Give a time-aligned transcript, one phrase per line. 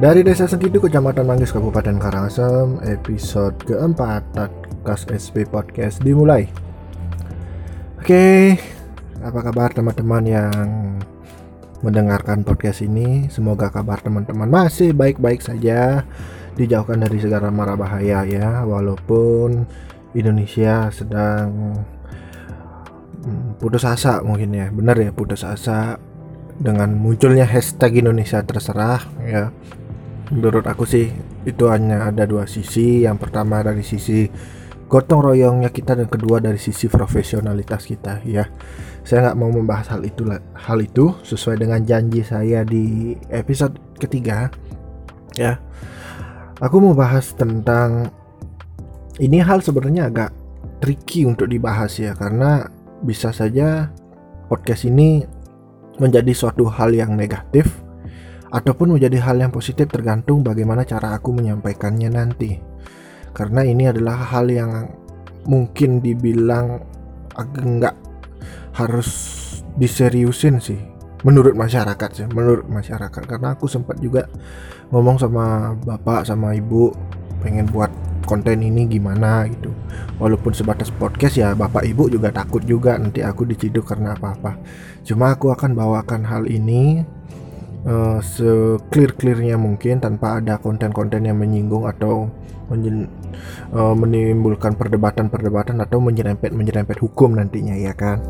[0.00, 6.48] Dari Desa Sentidu, Kecamatan Manggis, Kabupaten Karangasem, episode keempat Tatkas SP Podcast dimulai.
[8.00, 8.56] Oke,
[9.20, 10.56] apa kabar teman-teman yang
[11.84, 13.28] mendengarkan podcast ini?
[13.28, 16.08] Semoga kabar teman-teman masih baik-baik saja,
[16.56, 19.68] dijauhkan dari segala mara bahaya ya, walaupun
[20.16, 21.76] Indonesia sedang
[23.20, 26.00] hmm, putus asa mungkin ya, benar ya putus asa
[26.56, 29.52] dengan munculnya hashtag Indonesia terserah ya
[30.30, 31.10] menurut aku sih
[31.44, 33.04] itu hanya ada dua sisi.
[33.04, 34.30] Yang pertama dari sisi
[34.90, 38.46] gotong royongnya kita dan kedua dari sisi profesionalitas kita ya.
[39.02, 44.50] Saya nggak mau membahas hal itu hal itu sesuai dengan janji saya di episode ketiga
[45.34, 45.58] ya.
[46.60, 48.12] Aku mau bahas tentang
[49.18, 50.30] ini hal sebenarnya agak
[50.82, 52.12] tricky untuk dibahas ya.
[52.14, 52.68] Karena
[53.00, 53.88] bisa saja
[54.52, 55.24] podcast ini
[55.96, 57.89] menjadi suatu hal yang negatif
[58.50, 62.58] ataupun menjadi hal yang positif tergantung bagaimana cara aku menyampaikannya nanti.
[63.30, 64.90] Karena ini adalah hal yang
[65.46, 66.82] mungkin dibilang
[67.38, 67.96] agak nggak
[68.74, 69.08] harus
[69.78, 70.80] diseriusin sih.
[71.22, 73.22] Menurut masyarakat sih menurut masyarakat.
[73.22, 74.26] Karena aku sempat juga
[74.90, 76.90] ngomong sama bapak sama ibu
[77.40, 77.88] pengen buat
[78.26, 79.70] konten ini gimana gitu.
[80.18, 84.58] Walaupun sebatas podcast ya bapak ibu juga takut juga nanti aku diciduk karena apa-apa.
[85.06, 87.06] Cuma aku akan bawakan hal ini
[87.86, 92.28] uh, seclear-clearnya mungkin tanpa ada konten-konten yang menyinggung atau
[92.68, 93.08] menjen,
[93.74, 98.20] uh, menimbulkan perdebatan-perdebatan atau menyerempet-menyerempet hukum nantinya ya kan.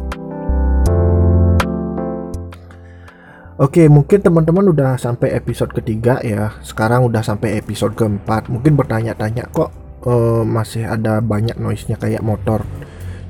[3.61, 6.57] Oke, mungkin teman-teman udah sampai episode ketiga ya.
[6.65, 8.49] Sekarang udah sampai episode keempat.
[8.49, 9.69] Mungkin bertanya-tanya kok
[10.09, 12.65] uh, masih ada banyak noise-nya kayak motor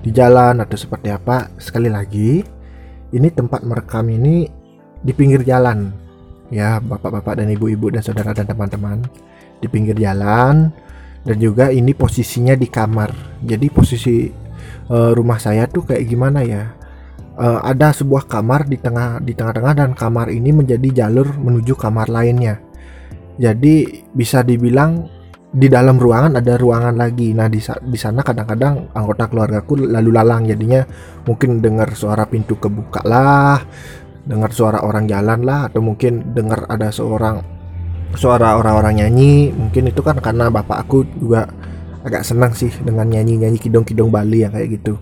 [0.07, 1.51] di jalan atau seperti apa.
[1.59, 2.47] Sekali lagi,
[3.11, 4.47] ini tempat merekam ini
[5.03, 6.10] di pinggir jalan
[6.51, 9.07] ya bapak-bapak dan ibu-ibu dan saudara dan teman-teman
[9.63, 10.75] di pinggir jalan
[11.23, 13.41] dan juga ini posisinya di kamar.
[13.45, 14.29] Jadi posisi
[14.91, 16.77] uh, rumah saya tuh kayak gimana ya?
[17.41, 22.13] Uh, ada sebuah kamar di tengah di tengah-tengah dan kamar ini menjadi jalur menuju kamar
[22.13, 22.61] lainnya.
[23.41, 25.09] Jadi bisa dibilang
[25.51, 27.35] di dalam ruangan ada ruangan lagi.
[27.35, 30.47] Nah, di, di sana kadang-kadang anggota keluargaku lalu lalang.
[30.47, 30.87] Jadinya
[31.27, 33.59] mungkin dengar suara pintu kebuka lah,
[34.31, 37.43] dengar suara orang jalan lah atau mungkin dengar ada seorang
[38.15, 39.51] suara orang-orang nyanyi.
[39.51, 41.51] Mungkin itu kan karena bapak aku juga
[42.07, 44.95] agak senang sih dengan nyanyi-nyanyi kidong-kidong Bali yang kayak gitu.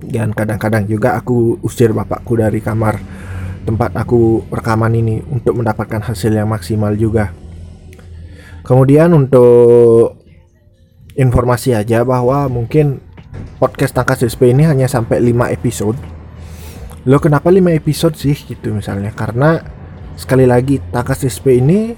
[0.00, 3.02] Dan kadang-kadang juga aku usir bapakku dari kamar
[3.66, 7.34] tempat aku rekaman ini untuk mendapatkan hasil yang maksimal juga.
[8.64, 10.16] Kemudian untuk
[11.18, 13.02] informasi aja bahwa mungkin
[13.60, 15.98] podcast Tangkas SP ini hanya sampai 5 episode
[17.08, 19.12] lo kenapa 5 episode sih gitu misalnya?
[19.14, 19.60] Karena
[20.16, 21.96] sekali lagi Takas SP ini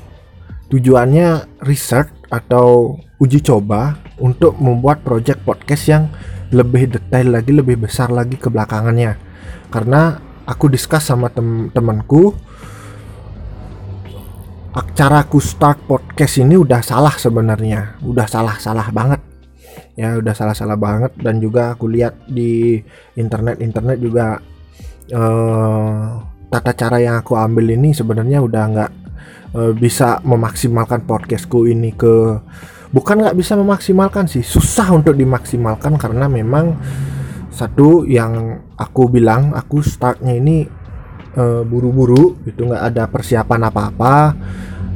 [0.70, 6.04] tujuannya research atau uji coba untuk membuat project podcast yang
[6.52, 9.18] lebih detail lagi lebih besar lagi ke belakangannya.
[9.72, 12.52] Karena aku discuss sama tem-temanku
[14.96, 18.00] cara aku start podcast ini udah salah sebenarnya.
[18.00, 19.20] Udah salah salah banget.
[19.92, 21.12] Ya udah salah salah banget.
[21.20, 22.80] Dan juga aku lihat di
[23.16, 24.40] internet internet juga
[25.10, 28.92] uh, tata cara yang aku ambil ini sebenarnya udah nggak
[29.58, 32.38] uh, bisa memaksimalkan podcastku ini ke
[32.92, 36.76] bukan nggak bisa memaksimalkan sih susah untuk dimaksimalkan karena memang
[37.52, 40.64] satu yang aku bilang aku startnya ini
[41.36, 44.16] uh, buru-buru itu nggak ada persiapan apa-apa.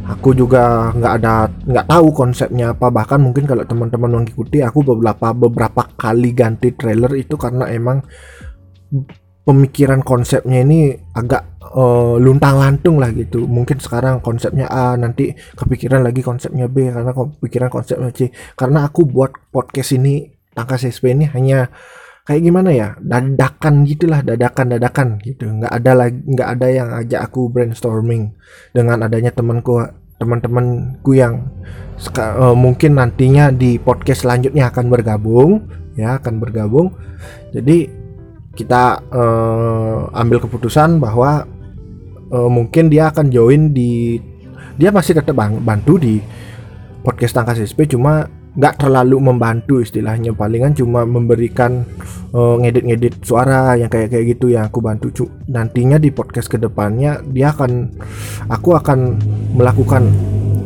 [0.06, 2.88] Aku juga nggak ada nggak tahu konsepnya apa.
[2.88, 8.00] Bahkan mungkin kalau teman-teman mengikuti aku beberapa beberapa kali ganti trailer itu karena emang
[9.46, 13.46] pemikiran konsepnya ini agak uh, luntang lantung lah gitu.
[13.46, 18.34] Mungkin sekarang konsepnya A nanti kepikiran lagi konsepnya B karena kepikiran konsepnya C.
[18.58, 21.70] Karena aku buat podcast ini tangkas SP ini hanya
[22.26, 25.46] kayak gimana ya dadakan gitulah dadakan dadakan gitu.
[25.46, 28.34] Nggak ada lagi nggak ada yang ajak aku brainstorming
[28.74, 29.78] dengan adanya temanku
[30.18, 31.54] teman-temanku yang
[32.18, 36.90] uh, mungkin nantinya di podcast selanjutnya akan bergabung ya akan bergabung.
[37.54, 38.05] Jadi
[38.56, 41.44] kita uh, ambil keputusan bahwa
[42.32, 44.18] uh, mungkin dia akan join di
[44.80, 46.20] dia masih tetap bantu di
[47.04, 48.26] podcast tangkas SP cuma
[48.56, 50.32] nggak terlalu membantu istilahnya.
[50.32, 51.84] Palingan cuma memberikan
[52.32, 55.12] uh, ngedit-ngedit suara yang kayak kayak gitu yang aku bantu.
[55.12, 57.92] Cu nantinya di podcast ke depannya dia akan
[58.48, 59.20] aku akan
[59.54, 60.08] melakukan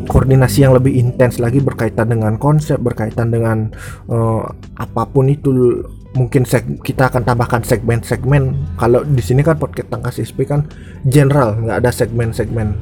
[0.07, 3.71] koordinasi yang lebih intens lagi berkaitan dengan konsep berkaitan dengan
[4.11, 4.43] uh,
[4.75, 8.75] apa pun itu mungkin seg kita akan tambahkan segmen-segmen.
[8.75, 10.67] Kalau di sini kan podcast tangkas SP kan
[11.07, 12.75] general nggak ada segmen-segmen.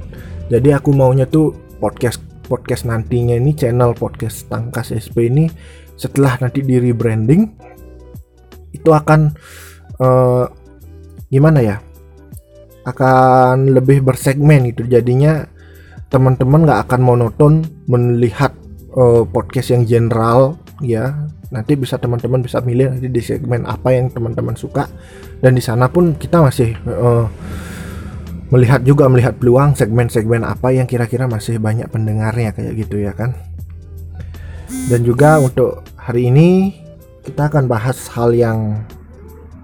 [0.50, 5.46] Jadi aku maunya tuh podcast podcast nantinya ini channel podcast Tangkas SP ini
[5.94, 7.46] setelah nanti di rebranding
[8.74, 9.30] itu akan
[10.02, 10.50] uh,
[11.30, 11.78] gimana ya
[12.90, 14.90] akan lebih bersegmen gitu.
[14.90, 15.46] Jadinya
[16.10, 17.54] teman-teman nggak akan monoton
[17.86, 18.58] melihat
[18.98, 24.12] uh, podcast yang general ya nanti bisa teman-teman bisa milih nanti di segmen apa yang
[24.12, 24.88] teman-teman suka.
[25.40, 27.28] Dan di sana pun kita masih uh,
[28.50, 33.38] melihat juga melihat peluang segmen-segmen apa yang kira-kira masih banyak pendengarnya kayak gitu ya kan.
[34.90, 36.78] Dan juga untuk hari ini
[37.26, 38.84] kita akan bahas hal yang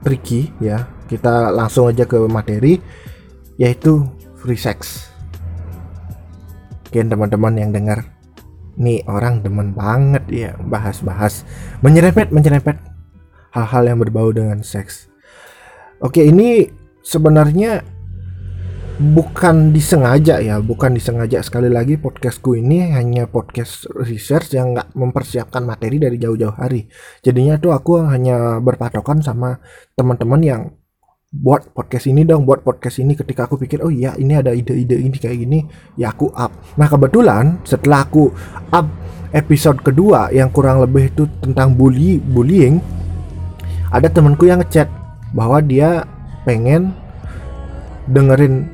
[0.05, 0.85] tricky ya.
[1.05, 2.81] Kita langsung aja ke materi
[3.61, 4.05] yaitu
[4.41, 5.09] free sex.
[6.89, 8.14] Mungkin teman-teman yang dengar
[8.75, 11.47] nih orang demen banget ya bahas-bahas
[11.79, 12.75] menyerempet menyerempet
[13.55, 15.07] hal-hal yang berbau dengan seks.
[16.03, 16.67] Oke ini
[16.99, 17.85] sebenarnya
[18.95, 21.43] bukan disengaja ya bukan disengaja.
[21.43, 26.87] Sekali lagi podcastku ini hanya podcast research yang nggak mempersiapkan materi dari jauh-jauh hari.
[27.23, 29.59] Jadinya tuh aku hanya berpatokan sama
[29.95, 30.61] teman-teman yang
[31.35, 34.95] buat podcast ini dong buat podcast ini ketika aku pikir oh iya ini ada ide-ide
[34.95, 35.59] ini kayak gini
[35.99, 36.55] ya aku up.
[36.79, 38.31] Nah kebetulan setelah aku
[38.71, 38.87] up
[39.35, 42.79] episode kedua yang kurang lebih itu tentang bully bullying
[43.91, 44.87] ada temanku yang ngechat
[45.35, 46.07] bahwa dia
[46.47, 46.95] pengen
[48.07, 48.71] dengerin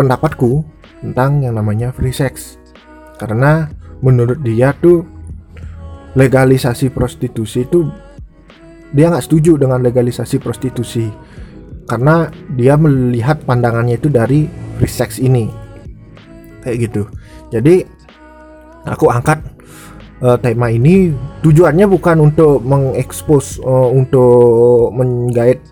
[0.00, 0.64] pendapatku
[1.04, 2.56] tentang yang namanya free sex.
[3.18, 3.68] Karena
[4.00, 5.02] menurut dia tuh
[6.16, 7.90] legalisasi prostitusi itu
[8.94, 11.12] dia nggak setuju dengan legalisasi prostitusi
[11.88, 14.44] karena dia melihat pandangannya itu dari
[14.76, 15.48] free sex ini.
[16.60, 17.02] Kayak gitu.
[17.48, 17.82] Jadi
[18.84, 19.40] aku angkat
[20.20, 21.16] uh, tema ini.
[21.40, 25.64] Tujuannya bukan untuk mengekspos uh, untuk menggait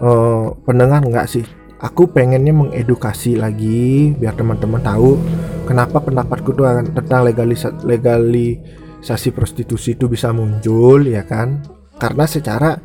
[0.00, 1.44] uh, pendengar nggak sih.
[1.76, 5.20] Aku pengennya mengedukasi lagi biar teman-teman tahu
[5.68, 6.64] kenapa pendapatku tuh
[6.96, 11.60] tentang legalisasi legalisasi prostitusi itu bisa muncul ya kan?
[12.00, 12.80] Karena secara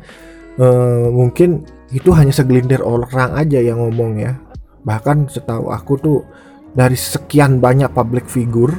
[0.60, 4.40] uh, mungkin itu hanya segelintir orang aja yang ngomong ya.
[4.82, 6.18] Bahkan setahu aku tuh
[6.72, 8.72] dari sekian banyak public figure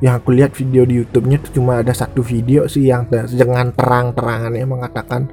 [0.00, 4.64] yang aku lihat video di YouTube-nya tuh cuma ada satu video sih yang dengan terang-terangannya
[4.64, 5.28] mengatakan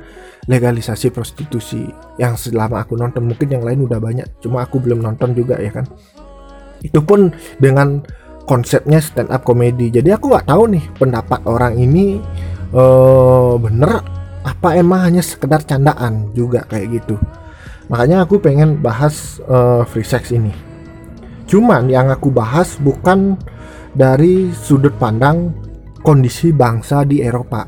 [0.48, 1.88] legalisasi prostitusi.
[2.20, 5.72] Yang selama aku nonton mungkin yang lain udah banyak cuma aku belum nonton juga ya
[5.72, 5.88] kan?
[6.84, 8.04] Itu pun dengan
[8.48, 9.92] konsepnya stand up comedy.
[9.92, 12.20] Jadi aku nggak tahu nih pendapat orang ini
[12.72, 14.17] uh, bener
[14.48, 17.20] apa emang hanya sekedar candaan juga kayak gitu?
[17.92, 20.56] Makanya aku pengen bahas uh, free sex ini.
[21.48, 23.36] Cuman yang aku bahas bukan
[23.92, 25.52] dari sudut pandang
[26.00, 27.68] kondisi bangsa di Eropa.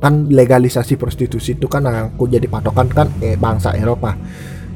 [0.00, 4.14] Kan legalisasi prostitusi itu kan yang aku jadi patokan kan eh, bangsa Eropa.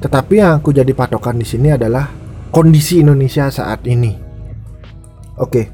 [0.03, 2.11] Tetapi yang aku jadi patokan di sini adalah
[2.51, 4.13] kondisi Indonesia saat ini.
[5.39, 5.51] Oke.
[5.51, 5.67] Okay.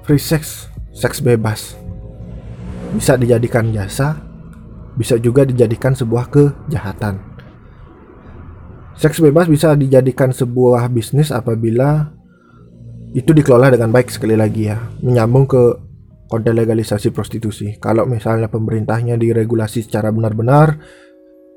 [0.00, 0.66] free sex
[0.96, 1.76] seks bebas.
[2.96, 4.29] Bisa dijadikan jasa
[4.98, 7.18] bisa juga dijadikan sebuah kejahatan.
[8.98, 12.12] Seks bebas bisa dijadikan sebuah bisnis apabila
[13.16, 15.62] itu dikelola dengan baik sekali lagi ya menyambung ke
[16.30, 17.74] kode legalisasi prostitusi.
[17.82, 20.78] Kalau misalnya pemerintahnya diregulasi secara benar-benar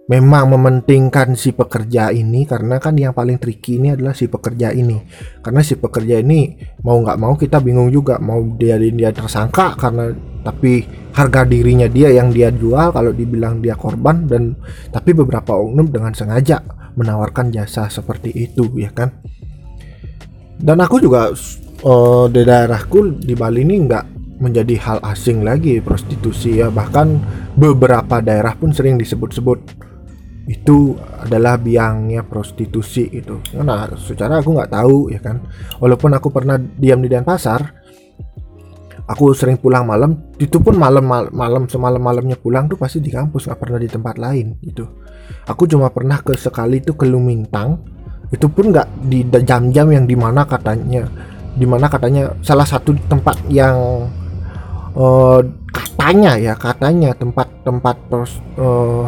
[0.03, 4.99] memang mementingkan si pekerja ini karena kan yang paling tricky ini adalah si pekerja ini.
[5.39, 10.11] Karena si pekerja ini mau nggak mau kita bingung juga mau dia dia tersangka karena
[10.43, 10.83] tapi
[11.15, 14.59] harga dirinya dia yang dia jual kalau dibilang dia korban dan
[14.91, 16.59] tapi beberapa oknum dengan sengaja
[16.99, 19.07] menawarkan jasa seperti itu ya kan?
[20.59, 21.31] Dan aku juga
[21.87, 24.05] uh, di daerahku di Bali ini nggak
[24.43, 26.67] menjadi hal asing lagi prostitusi ya.
[26.67, 27.07] Bahkan
[27.55, 29.92] beberapa daerah pun sering disebut-sebut
[30.43, 35.39] itu adalah biangnya prostitusi itu karena secara aku nggak tahu ya kan?
[35.79, 37.83] Walaupun aku pernah diam di Denpasar
[39.03, 43.47] aku sering pulang malam itu pun malam malam semalam malamnya pulang tuh pasti di kampus
[43.47, 44.87] nggak pernah di tempat lain gitu.
[45.47, 47.79] Aku cuma pernah ke sekali itu ke Lumintang
[48.31, 51.07] itu pun nggak di jam-jam yang di mana katanya
[51.53, 54.09] di mana katanya salah satu tempat yang
[54.97, 57.95] uh, katanya ya katanya tempat-tempat
[58.57, 59.07] uh,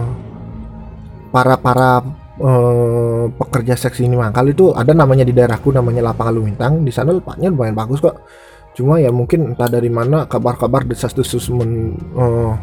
[1.36, 2.00] para para
[2.40, 6.88] uh, pekerja seks ini mangkal itu ada namanya di daerahku namanya lapangan Lumintang.
[6.88, 8.24] Di sana tempatnya lumayan bagus kok.
[8.72, 12.56] Cuma ya mungkin entah dari mana kabar-kabar desas-desus uh,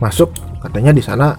[0.00, 0.32] masuk.
[0.64, 1.36] Katanya di sana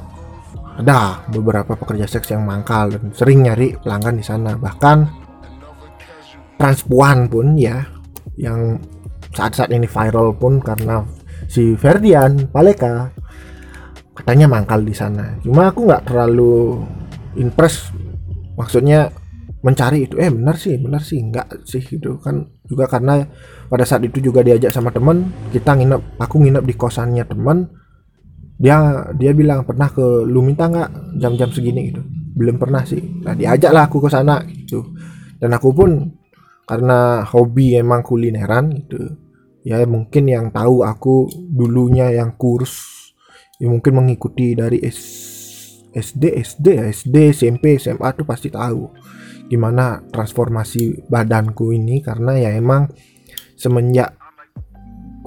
[0.77, 4.53] ada beberapa pekerja seks yang mangkal dan sering nyari pelanggan di sana.
[4.53, 4.97] Bahkan
[6.61, 7.89] transpuan pun ya
[8.37, 8.77] yang
[9.33, 11.01] saat-saat ini viral pun karena
[11.49, 13.09] si Ferdian Paleka
[14.21, 15.39] katanya mangkal di sana.
[15.41, 16.83] Cuma aku nggak terlalu
[17.39, 17.89] impress
[18.59, 19.13] maksudnya
[19.59, 21.19] mencari itu eh benar sih benar sih.
[21.23, 22.19] Enggak sih gitu.
[22.19, 23.23] Kan juga karena
[23.71, 27.69] pada saat itu juga diajak sama temen kita nginep aku nginep di kosannya temen
[28.59, 31.95] dia dia bilang pernah ke lu minta nggak jam-jam segini?
[31.95, 32.01] Gitu.
[32.35, 33.01] Belum pernah sih.
[33.23, 34.95] Nah diajak lah aku ke sana gitu.
[35.39, 36.19] Dan aku pun
[36.69, 39.29] karena hobi emang kulineran gitu
[39.65, 42.98] ya mungkin yang tahu aku dulunya yang kurus
[43.59, 44.99] ya mungkin mengikuti dari S,
[45.91, 48.87] SD SD ya SD SMP SMA tuh pasti tahu
[49.51, 52.87] gimana transformasi badanku ini karena ya emang
[53.59, 54.15] semenjak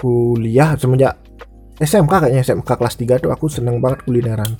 [0.00, 1.22] kuliah semenjak
[1.82, 4.54] SMK kayaknya SMK kelas 3 tuh aku seneng banget kulineran.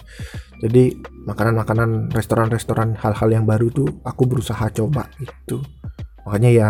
[0.59, 0.99] Jadi
[1.29, 5.63] makanan-makanan restoran-restoran hal-hal yang baru tuh aku berusaha coba itu.
[6.27, 6.69] Makanya ya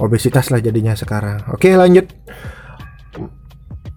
[0.00, 1.44] obesitas lah jadinya sekarang.
[1.52, 2.08] Oke lanjut.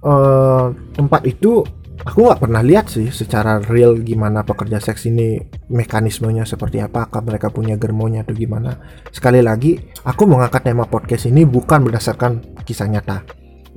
[0.04, 1.64] Uh, tempat itu
[2.04, 7.26] aku nggak pernah lihat sih secara real gimana pekerja seks ini mekanismenya seperti apa apakah
[7.26, 8.78] mereka punya germonya atau gimana.
[9.10, 13.26] Sekali lagi aku mengangkat tema podcast ini bukan berdasarkan kisah nyata.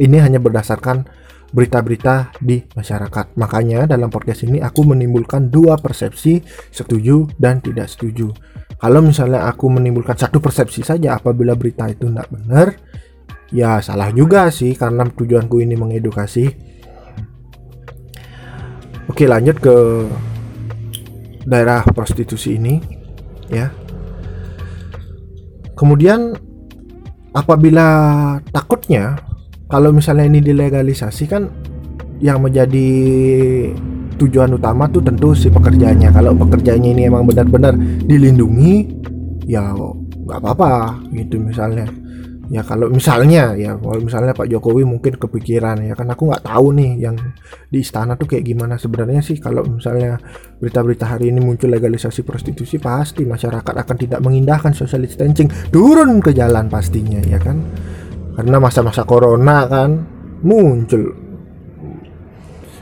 [0.00, 1.04] Ini hanya berdasarkan
[1.50, 3.36] berita-berita di masyarakat.
[3.36, 8.30] Makanya dalam podcast ini aku menimbulkan dua persepsi setuju dan tidak setuju.
[8.80, 12.72] Kalau misalnya aku menimbulkan satu persepsi saja apabila berita itu tidak benar
[13.50, 16.69] ya salah juga sih karena tujuanku ini mengedukasi
[19.10, 19.74] Oke lanjut ke
[21.42, 22.78] daerah prostitusi ini
[23.50, 23.74] ya.
[25.74, 26.38] Kemudian
[27.34, 27.88] apabila
[28.54, 29.18] takutnya
[29.66, 31.50] kalau misalnya ini dilegalisasi kan
[32.22, 32.86] yang menjadi
[34.14, 36.14] tujuan utama tuh tentu si pekerjaannya.
[36.14, 37.74] Kalau pekerjaannya ini emang benar-benar
[38.06, 38.94] dilindungi
[39.50, 41.90] ya nggak apa-apa gitu misalnya
[42.50, 46.74] ya kalau misalnya ya kalau misalnya Pak Jokowi mungkin kepikiran ya kan aku nggak tahu
[46.74, 47.14] nih yang
[47.70, 48.74] di istana tuh kayak gimana.
[48.74, 50.18] Sebenarnya sih kalau misalnya
[50.58, 55.46] berita-berita hari ini muncul legalisasi prostitusi pasti masyarakat akan tidak mengindahkan social distancing.
[55.70, 57.62] Turun ke jalan pastinya ya kan?
[58.34, 59.90] Karena masa-masa corona kan
[60.42, 61.30] muncul.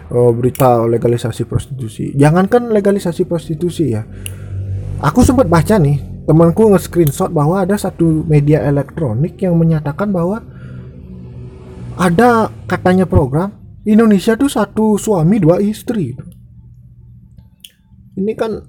[0.08, 2.16] Oh, berita legalisasi prostitusi.
[2.16, 4.00] Jangankan legalisasi prostitusi ya.
[5.04, 10.44] Aku sempat baca nih temanku nge-screenshot bahwa ada satu media elektronik yang menyatakan bahwa
[11.97, 13.56] ada katanya program
[13.88, 16.12] Indonesia tuh satu suami dua istri.
[18.12, 18.61] Ini kan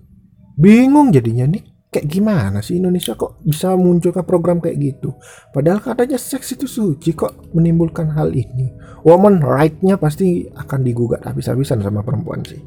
[0.55, 5.19] bingung jadinya nih kayak gimana sih Indonesia kok bisa munculkan program kayak gitu?
[5.51, 8.71] Padahal katanya seks itu suci kok menimbulkan hal ini.
[9.03, 12.61] Woman right-nya pasti akan digugat habis-habisan sama perempuan sih.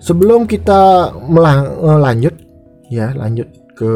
[0.00, 2.45] Sebelum kita melanjut
[2.90, 3.92] ya lanjut ke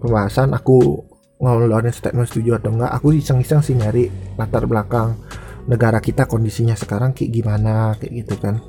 [0.00, 0.54] pembahasan.
[0.54, 1.04] Aku
[1.36, 4.08] ngeluarin statement setuju atau enggak aku iseng-iseng sih nyari
[4.40, 5.20] latar belakang
[5.68, 8.62] negara kita kondisinya sekarang kayak gimana kayak gitu kan.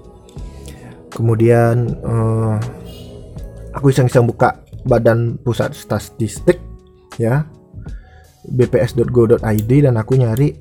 [1.07, 2.59] Kemudian uh,
[3.71, 6.59] aku iseng-iseng buka badan pusat statistik
[7.15, 7.47] ya
[8.47, 10.55] bps.go.id dan aku nyari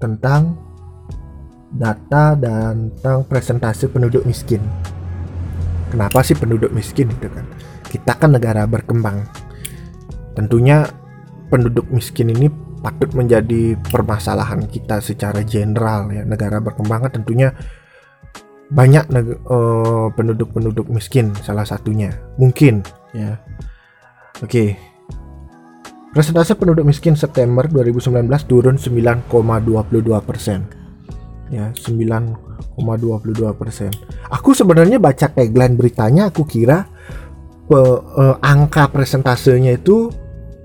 [0.00, 0.56] tentang
[1.70, 4.60] data dan tentang presentasi penduduk miskin.
[5.90, 7.46] Kenapa sih penduduk miskin itu kan
[7.90, 9.26] kita kan negara berkembang.
[10.38, 10.86] Tentunya
[11.50, 12.46] penduduk miskin ini
[12.80, 16.22] patut menjadi permasalahan kita secara general ya.
[16.22, 17.50] Negara berkembang kan tentunya
[18.70, 19.10] banyak
[19.50, 22.14] uh, penduduk-penduduk miskin salah satunya.
[22.38, 23.36] Mungkin ya.
[24.38, 24.46] Oke.
[24.46, 24.68] Okay.
[26.10, 29.30] Presentase penduduk miskin September 2019 turun 9,22
[30.26, 30.66] persen.
[31.54, 32.34] Ya, 9,22
[33.54, 33.94] persen.
[34.26, 36.89] Aku sebenarnya baca tagline beritanya, aku kira
[37.70, 40.10] pe, uh, angka presentasenya itu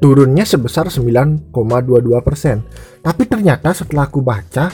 [0.02, 1.54] turunnya sebesar 9,22
[2.26, 2.66] persen.
[3.06, 4.74] Tapi ternyata setelah aku baca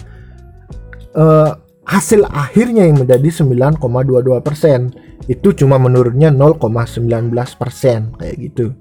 [1.19, 1.51] uh,
[1.83, 4.95] hasil akhirnya yang menjadi 9,22 persen
[5.27, 8.71] itu cuma menurunnya 0,19 persen kayak gitu,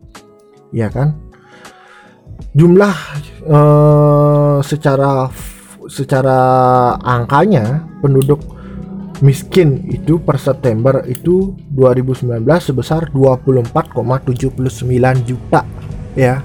[0.71, 1.19] ya kan?
[2.54, 2.95] Jumlah
[3.50, 5.26] uh, secara
[5.90, 6.38] secara
[7.02, 8.40] angkanya penduduk
[9.21, 15.65] miskin itu per September itu 2019 sebesar 24,79 juta
[16.17, 16.43] ya.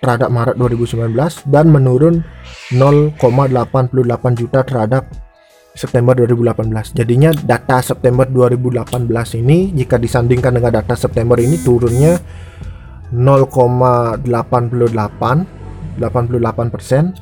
[0.00, 2.24] terhadap Maret 2019 dan menurun
[2.72, 5.06] 0,88 juta terhadap
[5.72, 6.92] September 2018.
[6.92, 12.20] Jadinya data September 2018 ini jika disandingkan dengan data September ini turunnya
[13.12, 14.26] 0,88
[16.00, 17.12] 88 persen.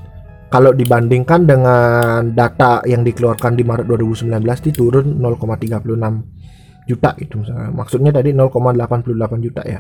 [0.51, 4.35] Kalau dibandingkan dengan data yang dikeluarkan di Maret 2019
[4.67, 7.39] itu turun 0,36 juta itu.
[7.71, 9.79] Maksudnya tadi 0,88 juta ya.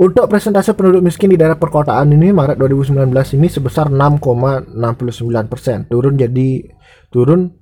[0.00, 4.72] Untuk presentase penduduk miskin di daerah perkotaan ini Maret 2019 ini sebesar 6,69
[5.52, 6.64] persen, turun jadi
[7.12, 7.52] turun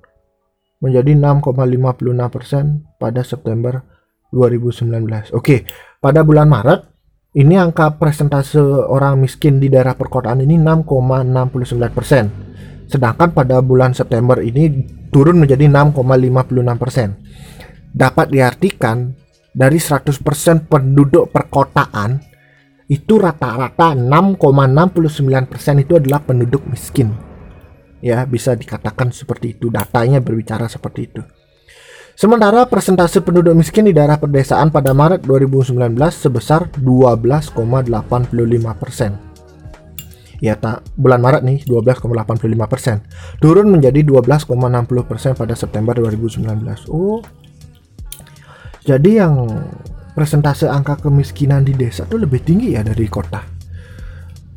[0.79, 3.83] menjadi 6,56 persen pada September
[4.31, 5.35] 2019.
[5.35, 5.67] Oke,
[5.99, 6.87] pada bulan Maret
[7.35, 12.31] ini angka presentase orang miskin di daerah perkotaan ini 6,69 persen,
[12.87, 17.19] sedangkan pada bulan September ini turun menjadi 6,56 persen.
[17.91, 19.19] Dapat diartikan
[19.51, 22.19] dari 100% penduduk perkotaan
[22.91, 27.11] itu rata-rata 6,69% itu adalah penduduk miskin.
[28.03, 29.69] Ya, bisa dikatakan seperti itu.
[29.71, 31.23] Datanya berbicara seperti itu.
[32.19, 35.79] Sementara persentase penduduk miskin di daerah pedesaan pada Maret 2019
[36.11, 39.15] sebesar 12,85%.
[40.41, 43.05] Ya, tak bulan Maret nih 12,85%.
[43.39, 46.89] Turun menjadi 12,60% pada September 2019.
[46.89, 47.21] Oh,
[48.81, 49.45] jadi yang
[50.17, 53.41] presentase angka kemiskinan di desa tuh lebih tinggi ya dari kota.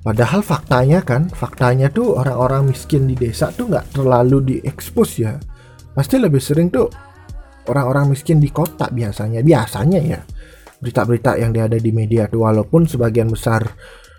[0.04, 5.40] Padahal faktanya kan, faktanya tuh orang-orang miskin di desa tuh nggak terlalu diekspos ya.
[5.96, 6.92] Pasti lebih sering tuh
[7.72, 10.20] orang-orang miskin di kota biasanya, biasanya ya.
[10.76, 13.64] Berita-berita yang ada di media tuh walaupun sebagian besar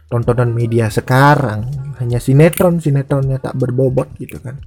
[0.09, 1.69] tontonan media sekarang
[2.01, 4.57] hanya sinetron sinetronnya tak berbobot gitu kan.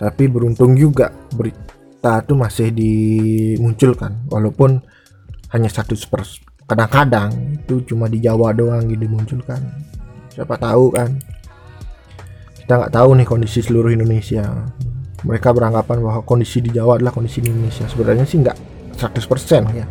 [0.00, 4.84] Tapi beruntung juga berita kita tuh masih dimunculkan walaupun
[5.50, 5.96] hanya satu
[6.68, 9.64] kadang-kadang itu cuma di Jawa doang gitu dimunculkan.
[10.28, 11.16] Siapa tahu kan?
[12.60, 14.44] Kita nggak tahu nih kondisi seluruh Indonesia.
[15.24, 17.88] Mereka beranggapan bahwa kondisi di Jawa adalah kondisi di Indonesia.
[17.88, 18.56] Sebenarnya sih nggak
[19.00, 19.86] 100% ya.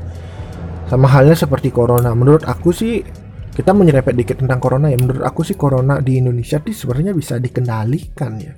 [0.86, 2.14] Sama halnya seperti corona.
[2.14, 3.02] Menurut aku sih
[3.56, 4.96] kita menyerempet dikit tentang corona ya.
[5.02, 8.54] Menurut aku sih corona di Indonesia sih sebenarnya bisa dikendalikan ya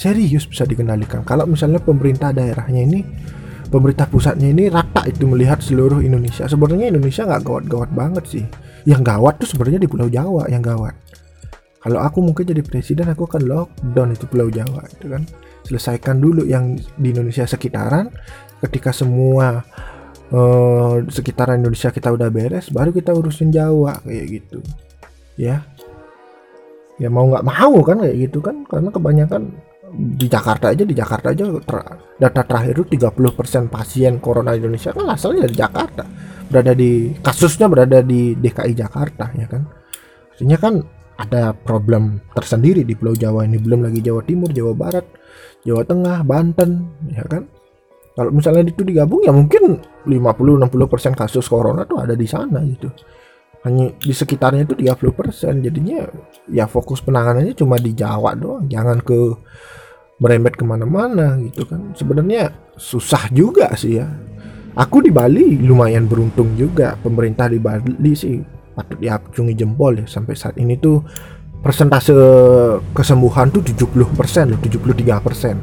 [0.00, 1.20] serius bisa dikendalikan.
[1.28, 3.04] Kalau misalnya pemerintah daerahnya ini
[3.68, 6.48] pemerintah pusatnya ini rata itu melihat seluruh Indonesia.
[6.48, 8.44] Sebenarnya Indonesia nggak gawat-gawat banget sih.
[8.88, 10.96] Yang gawat tuh sebenarnya di Pulau Jawa yang gawat.
[11.80, 15.22] Kalau aku mungkin jadi presiden aku akan lockdown itu Pulau Jawa itu kan.
[15.68, 18.08] Selesaikan dulu yang di Indonesia sekitaran.
[18.60, 19.64] Ketika semua
[20.32, 24.58] uh, sekitaran Indonesia kita udah beres baru kita urusin Jawa kayak gitu.
[25.36, 25.64] Ya.
[27.00, 28.64] Ya mau nggak mau kan kayak gitu kan.
[28.68, 31.78] Karena kebanyakan di Jakarta aja di Jakarta aja ter,
[32.16, 36.04] data terakhir itu 30% pasien corona Indonesia kan asalnya dari Jakarta.
[36.50, 39.62] Berada di kasusnya berada di DKI Jakarta ya kan?
[40.34, 40.74] Artinya kan
[41.20, 43.58] ada problem tersendiri di Pulau Jawa ini.
[43.58, 45.06] Belum lagi Jawa Timur Jawa Barat
[45.66, 46.70] Jawa Tengah Banten
[47.10, 47.44] ya kan?
[48.14, 52.90] Kalau misalnya itu digabung ya mungkin 50-60% kasus corona tuh ada di sana gitu.
[53.62, 56.08] Hanya di sekitarnya itu 30% jadinya
[56.48, 58.66] ya fokus penanganannya cuma di Jawa doang.
[58.66, 59.18] Jangan ke
[60.20, 61.96] merembet ke mana-mana gitu kan.
[61.96, 64.06] Sebenarnya susah juga sih ya.
[64.76, 66.94] Aku di Bali lumayan beruntung juga.
[67.00, 68.38] Pemerintah di Bali sih
[68.76, 70.06] patut diacungi jempol ya.
[70.06, 71.00] Sampai saat ini tuh
[71.64, 72.12] persentase
[72.92, 75.56] kesembuhan tuh 70 persen 73 persen.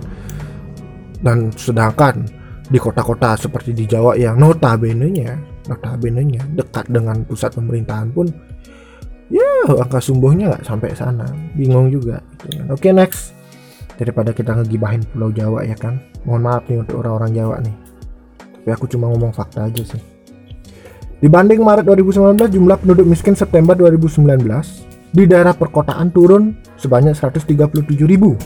[1.22, 2.26] Dan sedangkan
[2.67, 5.39] di kota-kota seperti di Jawa yang notabene-nya
[5.72, 8.28] notabene-nya dekat dengan pusat pemerintahan pun
[9.32, 11.30] ya angka sembuhnya nggak sampai sana.
[11.54, 12.65] Bingung juga gitu kan.
[12.74, 13.37] oke okay, next
[13.97, 15.99] daripada kita ngegibahin Pulau Jawa ya kan?
[16.23, 17.75] Mohon maaf nih untuk orang-orang Jawa nih.
[18.39, 20.01] Tapi aku cuma ngomong fakta aja sih.
[21.17, 24.38] Dibanding Maret 2019 jumlah penduduk miskin September 2019
[25.17, 28.38] di daerah perkotaan turun sebanyak 137 ribu.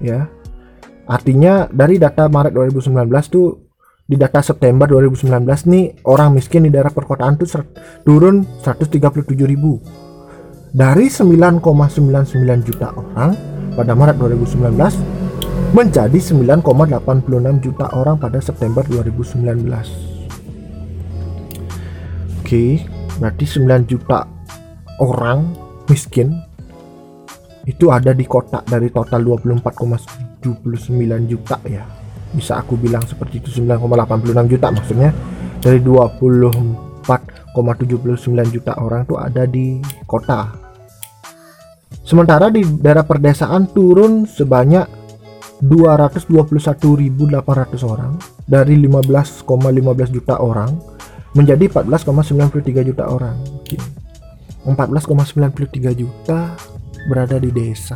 [0.00, 0.24] Ya.
[1.04, 2.96] Artinya dari data Maret 2019
[3.28, 3.70] tuh
[4.08, 7.46] di data September 2019 nih orang miskin di daerah perkotaan tuh
[8.02, 9.06] turun 137
[9.46, 9.78] ribu
[10.70, 13.34] dari 9,99 juta orang
[13.74, 19.66] pada Maret 2019 menjadi 9,86 juta orang pada September 2019.
[22.42, 22.82] Oke,
[23.18, 24.26] berarti 9 juta
[24.98, 25.54] orang
[25.86, 26.34] miskin
[27.66, 30.42] itu ada di kota dari total 24,79
[31.30, 31.86] juta ya.
[32.30, 35.10] Bisa aku bilang seperti itu 9,86 juta maksudnya
[35.62, 35.78] dari
[37.54, 40.70] 24,79 juta orang itu ada di kota
[42.10, 44.82] Sementara di daerah perdesaan turun sebanyak
[45.62, 48.18] 221.800 orang
[48.50, 50.74] dari 15,15 .15 juta orang
[51.38, 53.38] menjadi 14,93 juta orang.
[54.66, 56.50] 14,93 juta
[57.06, 57.94] berada di desa.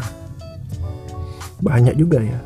[1.59, 2.38] Banyak juga ya.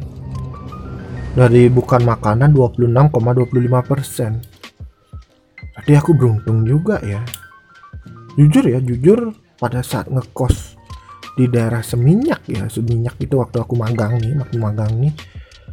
[1.31, 4.43] dari bukan makanan 26,25 persen.
[5.71, 7.23] Tadi aku beruntung juga ya.
[8.35, 10.75] Jujur ya, jujur pada saat ngekos
[11.39, 15.13] di daerah Seminyak ya, Seminyak itu waktu aku magang nih, waktu magang nih,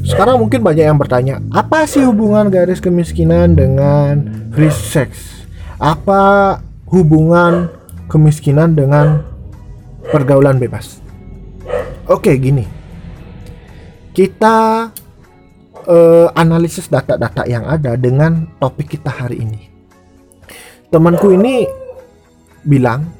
[0.00, 5.44] Sekarang mungkin banyak yang bertanya apa sih hubungan garis kemiskinan dengan free sex?
[5.78, 6.58] Apa
[6.90, 7.70] hubungan
[8.10, 9.22] kemiskinan dengan
[10.10, 10.98] pergaulan bebas?
[12.10, 12.66] Oke okay, gini.
[14.10, 14.90] Kita
[15.90, 19.60] uh, analisis data-data yang ada dengan topik kita hari ini.
[20.90, 21.66] Temanku ini
[22.62, 23.10] bilang,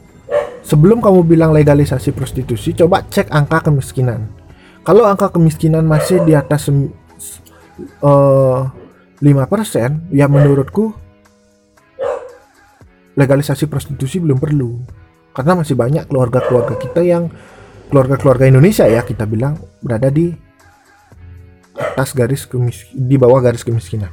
[0.63, 4.31] sebelum kamu bilang legalisasi prostitusi, coba cek angka kemiskinan.
[4.87, 6.75] Kalau angka kemiskinan masih di atas uh,
[8.03, 8.61] eh,
[9.23, 10.95] 5%, ya menurutku
[13.15, 14.81] legalisasi prostitusi belum perlu.
[15.31, 17.31] Karena masih banyak keluarga-keluarga kita yang
[17.93, 20.50] keluarga-keluarga Indonesia ya kita bilang berada di
[21.77, 24.11] atas garis kemis di bawah garis kemiskinan.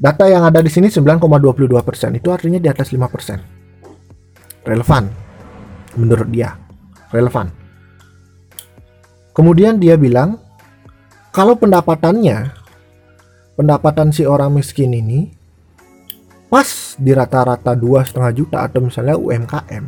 [0.00, 3.38] Data yang ada di sini 9,22 persen itu artinya di atas 5 persen.
[4.64, 5.12] Relevan
[5.98, 6.56] menurut dia,
[7.12, 7.52] relevan.
[9.36, 10.40] Kemudian dia bilang
[11.30, 12.52] kalau pendapatannya
[13.54, 15.30] pendapatan si orang miskin ini
[16.50, 19.84] pas di rata-rata dua setengah juta atau misalnya UMKM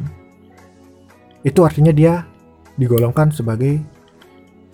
[1.43, 2.23] itu artinya dia
[2.79, 3.83] digolongkan sebagai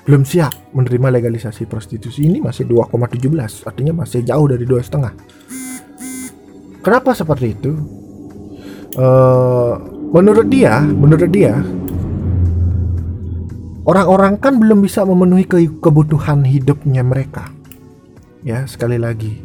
[0.08, 2.24] belum siap menerima legalisasi prostitusi.
[2.24, 5.12] Ini masih 2,17 artinya masih jauh dari dua setengah.
[6.80, 7.76] Kenapa seperti itu?
[8.96, 9.76] Uh,
[10.08, 11.60] menurut dia menurut dia
[13.84, 17.52] orang-orang kan belum bisa memenuhi ke kebutuhan hidupnya mereka.
[18.40, 19.44] Ya sekali lagi.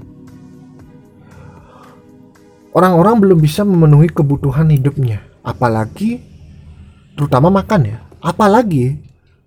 [2.72, 5.28] Orang-orang belum bisa memenuhi kebutuhan hidupnya.
[5.44, 6.24] Apalagi
[7.20, 8.00] terutama makan ya.
[8.24, 9.03] Apalagi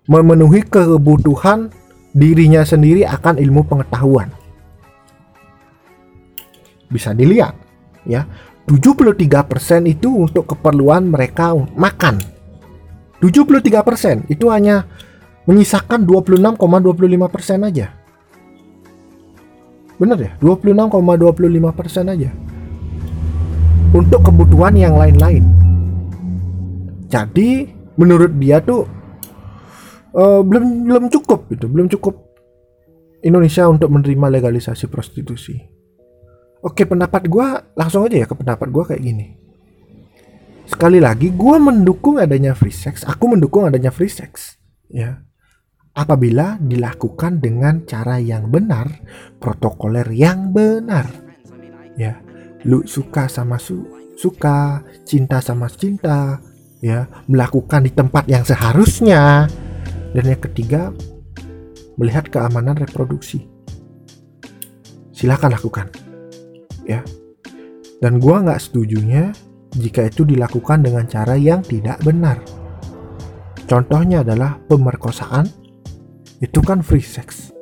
[0.07, 1.67] memenuhi kebutuhan
[2.15, 4.31] dirinya sendiri akan ilmu pengetahuan.
[6.87, 7.53] Bisa dilihat
[8.07, 8.23] ya,
[8.67, 12.23] 73% itu untuk keperluan mereka makan.
[13.19, 14.87] 73% itu hanya
[15.47, 17.91] menyisakan 26,25% aja.
[19.97, 20.31] Bener ya?
[20.39, 22.29] 26,25% aja.
[23.91, 25.43] Untuk kebutuhan yang lain-lain.
[27.07, 28.96] Jadi menurut dia tuh
[30.13, 32.15] uh, belum belum cukup gitu, belum cukup
[33.25, 35.57] Indonesia untuk menerima legalisasi prostitusi.
[36.61, 39.27] Oke, pendapat gue langsung aja ya ke pendapat gue kayak gini.
[40.67, 43.07] Sekali lagi, gue mendukung adanya free sex.
[43.07, 44.59] Aku mendukung adanya free sex,
[44.91, 45.23] ya.
[45.95, 48.85] Apabila dilakukan dengan cara yang benar,
[49.39, 51.07] protokoler yang benar,
[51.95, 52.19] ya.
[52.67, 53.85] Lu suka sama su
[54.19, 56.41] suka, cinta sama cinta,
[56.83, 57.07] ya.
[57.31, 59.47] Melakukan di tempat yang seharusnya.
[60.17, 60.89] Dan yang ketiga,
[62.01, 63.45] melihat keamanan reproduksi.
[65.13, 65.93] Silahkan lakukan,
[66.89, 67.05] ya.
[68.01, 69.29] Dan gua nggak setujunya
[69.77, 72.41] jika itu dilakukan dengan cara yang tidak benar.
[73.69, 75.45] Contohnya adalah pemerkosaan,
[76.41, 77.53] itu kan free sex.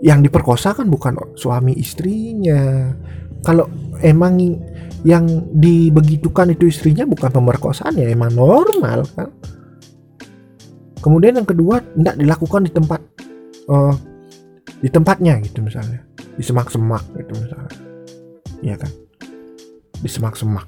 [0.00, 2.92] Yang diperkosa kan bukan suami istrinya.
[3.44, 3.68] Kalau
[4.00, 4.40] emang
[5.04, 9.28] yang dibegitukan itu istrinya bukan pemerkosaan ya emang normal kan.
[10.98, 13.00] Kemudian yang kedua tidak dilakukan di tempat
[13.70, 13.94] uh,
[14.82, 16.02] di tempatnya gitu misalnya.
[16.38, 17.72] Di semak-semak gitu misalnya,
[18.62, 18.90] ya kan?
[19.98, 20.66] Di semak-semak.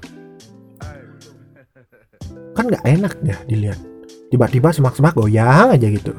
[2.51, 3.79] Kan nggak enak ya dilihat.
[4.31, 6.11] Tiba-tiba semak-semak goyang aja gitu.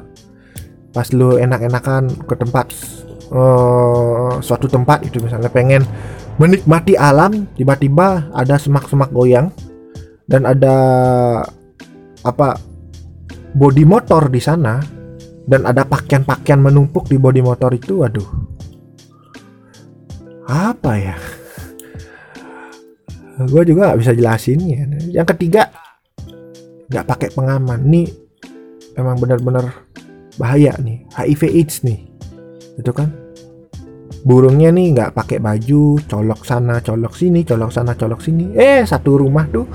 [0.89, 2.73] Pas lu enak-enakan ke tempat
[3.33, 5.85] uh, suatu tempat itu misalnya pengen
[6.41, 9.53] menikmati alam tiba-tiba ada semak-semak goyang
[10.25, 10.75] dan ada
[12.25, 12.57] apa
[13.53, 14.81] bodi motor di sana
[15.45, 18.29] dan ada pakaian-pakaian menumpuk di bodi motor itu aduh.
[20.49, 21.15] Apa ya?
[23.49, 25.69] Gue juga gak bisa jelasinnya yang ketiga
[26.89, 27.79] nggak pakai pengaman.
[27.89, 28.09] Nih
[28.97, 29.85] emang benar-benar
[30.37, 31.05] bahaya nih.
[31.13, 31.99] HIV AIDS nih.
[32.77, 33.09] Itu kan?
[34.23, 38.55] Burungnya nih nggak pakai baju colok sana colok sini colok sana colok sini.
[38.55, 39.65] Eh satu rumah tuh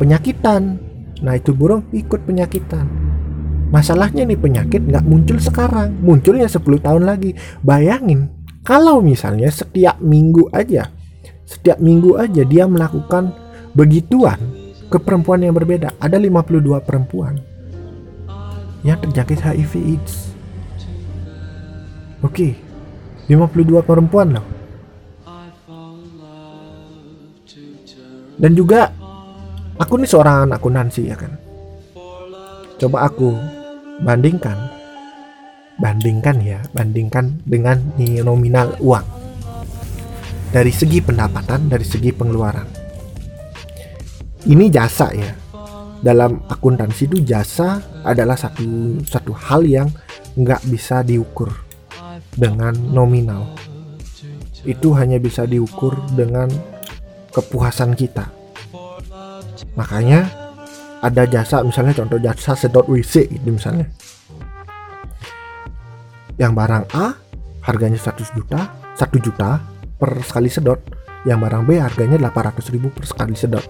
[0.00, 0.80] penyakitan.
[1.22, 3.01] Nah itu burung ikut penyakitan
[3.72, 7.32] masalahnya nih penyakit nggak muncul sekarang munculnya 10 tahun lagi
[7.64, 8.28] bayangin
[8.62, 10.92] kalau misalnya setiap minggu aja
[11.52, 13.32] setiap minggu aja dia melakukan
[13.72, 14.40] begituan
[14.92, 15.96] ke perempuan yang berbeda.
[15.96, 17.40] Ada 52 perempuan
[18.84, 20.14] yang terjangkit HIV AIDS.
[22.22, 22.52] Oke,
[23.28, 23.32] okay.
[23.32, 24.46] 52 perempuan loh.
[28.36, 28.90] Dan juga
[29.78, 31.32] aku nih seorang anak akuntansi ya kan.
[32.76, 33.30] Coba aku
[34.02, 34.58] bandingkan.
[35.78, 37.80] Bandingkan ya, bandingkan dengan
[38.22, 39.06] nominal uang.
[40.52, 42.68] Dari segi pendapatan, dari segi pengeluaran.
[44.46, 45.32] Ini jasa ya.
[46.02, 49.88] Dalam akuntansi itu jasa adalah satu satu hal yang
[50.34, 51.54] nggak bisa diukur
[52.34, 53.54] dengan nominal.
[54.66, 56.50] Itu hanya bisa diukur dengan
[57.30, 58.28] kepuasan kita.
[59.78, 60.41] Makanya
[61.02, 63.90] ada jasa misalnya contoh jasa sedot WC itu misalnya.
[66.38, 67.06] Yang barang A
[67.66, 69.58] harganya 100 juta 1 juta
[69.98, 70.78] per sekali sedot.
[71.26, 73.62] Yang barang B harganya 800 ribu per sekali sedot.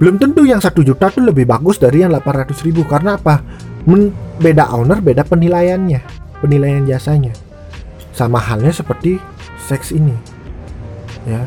[0.00, 2.84] Belum tentu yang satu juta tuh lebih bagus dari yang 800 ribu.
[2.88, 3.44] Karena apa?
[3.84, 6.00] Men beda owner beda penilaiannya
[6.40, 7.32] penilaian jasanya.
[8.16, 9.20] Sama halnya seperti
[9.68, 10.16] seks ini
[11.28, 11.44] ya.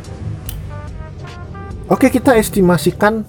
[1.90, 3.26] Oke kita estimasikan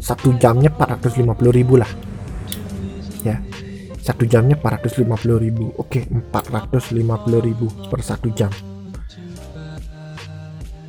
[0.00, 1.88] satu jamnya 450 ribu lah.
[3.20, 3.36] Ya.
[4.00, 5.70] Satu jamnya 450 ribu.
[5.76, 6.96] Oke 450
[7.44, 8.48] ribu per satu jam.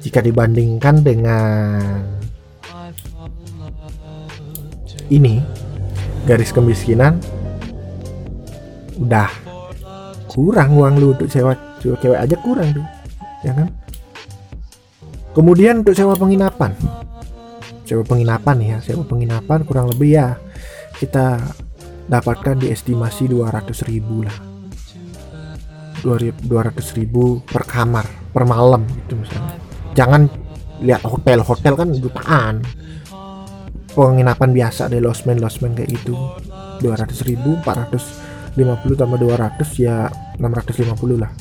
[0.02, 2.02] Jika dibandingkan dengan
[5.12, 5.44] ini
[6.24, 7.20] garis kemiskinan
[8.98, 9.28] udah
[10.32, 11.52] kurang uang lu untuk sewa
[11.84, 12.86] cewek aja kurang tuh
[13.44, 13.68] ya kan?
[15.36, 16.72] Kemudian untuk sewa penginapan
[17.86, 20.28] sewa penginapan ya sewa penginapan kurang lebih ya
[20.98, 21.42] kita
[22.12, 24.38] dapatkan di estimasi 200 ribu lah.
[26.02, 29.56] 200 ribu per kamar per malam gitu misalnya.
[29.94, 30.22] Jangan
[30.82, 32.56] lihat hotel hotel kan jutaan.
[33.92, 36.16] Penginapan biasa deh losmen losmen kayak gitu.
[36.82, 38.58] 200 ribu 450
[38.98, 40.10] tambah 200 ya
[40.42, 41.32] 650 lah.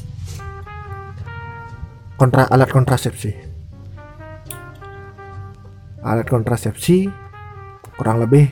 [2.21, 3.50] Kontra alat kontrasepsi
[6.01, 7.09] alat kontrasepsi
[7.97, 8.49] kurang lebih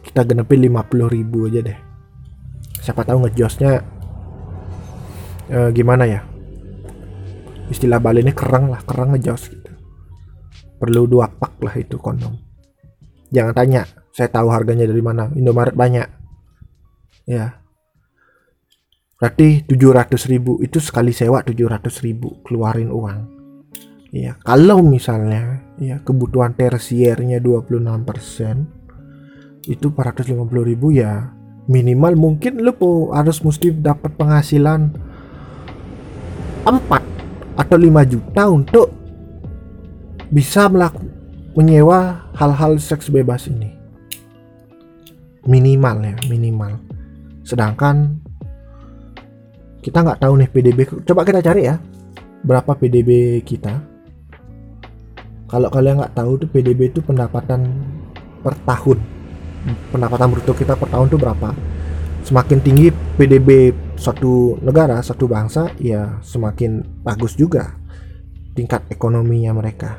[0.00, 1.78] kita genepin 50 ribu aja deh.
[2.80, 3.72] Siapa tahu ngejosnya
[5.52, 6.20] eh, gimana ya?
[7.70, 9.72] Istilah Bali ini kerang lah kerang ngejos gitu.
[10.80, 12.32] Perlu dua pak lah itu kondom.
[13.30, 15.28] Jangan tanya saya tahu harganya dari mana.
[15.36, 16.08] Indomaret banyak.
[17.28, 17.60] Ya.
[19.20, 23.39] Berarti 700 ribu itu sekali sewa 700 ribu keluarin uang
[24.10, 31.30] ya kalau misalnya ya kebutuhan tersiernya 26% itu 450 ribu ya
[31.70, 32.74] minimal mungkin lu
[33.14, 34.90] harus mesti dapat penghasilan
[36.66, 36.74] 4
[37.56, 39.00] atau 5 juta untuk
[40.30, 41.10] bisa melakukan
[41.58, 43.74] menyewa hal-hal seks bebas ini.
[45.44, 46.78] Minimal ya minimal.
[47.42, 48.20] Sedangkan
[49.80, 51.80] kita nggak tahu nih PDB coba kita cari ya
[52.44, 53.80] berapa PDB kita
[55.50, 57.66] kalau kalian nggak tahu tuh PDB itu pendapatan
[58.38, 59.02] per tahun.
[59.90, 61.50] Pendapatan bruto kita per tahun tuh berapa?
[62.22, 67.74] Semakin tinggi PDB suatu negara satu bangsa ya semakin bagus juga
[68.54, 69.98] tingkat ekonominya mereka.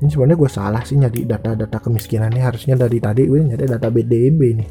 [0.00, 4.40] Ini sebenarnya gue salah sih nyari data-data kemiskinannya harusnya dari tadi gue nyari data BDB
[4.64, 4.68] nih.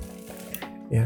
[0.89, 1.05] Ya.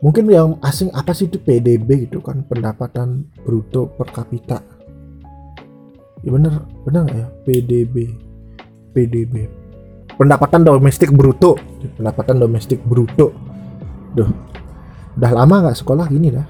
[0.00, 2.44] Mungkin yang asing apa sih itu PDB gitu kan?
[2.44, 4.79] Pendapatan bruto per kapita
[6.20, 6.54] ya bener
[6.84, 7.26] bener ya?
[7.44, 7.94] PDB
[8.92, 9.60] PDB
[10.20, 11.56] pendapatan domestik bruto.
[11.96, 13.32] Pendapatan domestik bruto.
[14.12, 14.28] Duh.
[15.16, 16.04] Udah lama nggak sekolah?
[16.12, 16.44] Gini dah.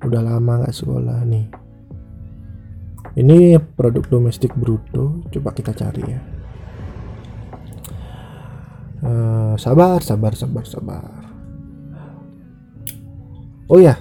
[0.00, 1.46] Udah lama nggak sekolah nih.
[3.20, 5.20] Ini produk domestik bruto.
[5.28, 6.20] Coba kita cari ya.
[9.04, 11.12] Uh, sabar sabar sabar sabar.
[13.68, 14.00] Oh ya,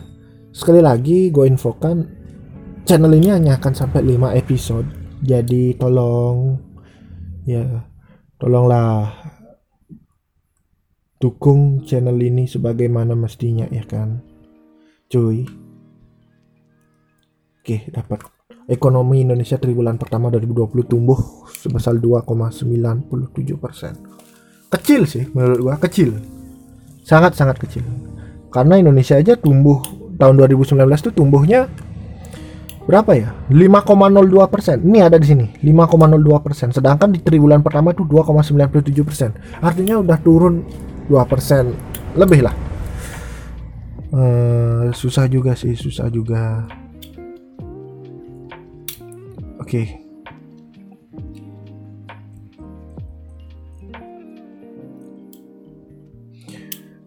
[0.55, 2.22] sekali lagi gue infokan
[2.83, 4.87] channel ini hanya akan sampai 5 episode.
[5.23, 6.59] Jadi tolong
[7.47, 7.63] ya
[8.39, 9.11] tolonglah
[11.19, 14.19] dukung channel ini sebagaimana mestinya ya kan.
[15.07, 15.47] Cuy.
[17.63, 18.19] Oke, dapat.
[18.67, 21.19] Ekonomi Indonesia triwulan pertama 2020 tumbuh
[21.51, 23.95] sebesar 2,97 persen.
[24.71, 26.15] Kecil sih menurut gua, kecil.
[27.03, 27.83] Sangat-sangat kecil
[28.53, 29.81] karena Indonesia aja tumbuh
[30.21, 30.77] tahun 2019
[31.09, 31.65] tuh tumbuhnya
[32.83, 33.29] berapa ya?
[33.47, 34.77] 5,02 persen.
[34.83, 36.69] Ini ada di sini 5,02 persen.
[36.75, 39.31] Sedangkan di triwulan pertama tuh 2,97 persen.
[39.63, 40.63] Artinya udah turun
[41.07, 41.71] 2 persen.
[42.13, 42.55] Lebih lah.
[44.13, 46.69] Uh, susah juga sih susah juga.
[49.57, 49.79] Oke.
[49.79, 50.02] okay.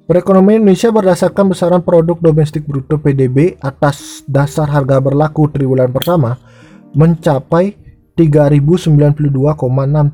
[0.06, 6.38] Perekonomian Indonesia berdasarkan besaran produk domestik bruto PDB atas dasar harga berlaku triwulan pertama
[6.94, 7.74] mencapai
[8.14, 9.34] 3092,6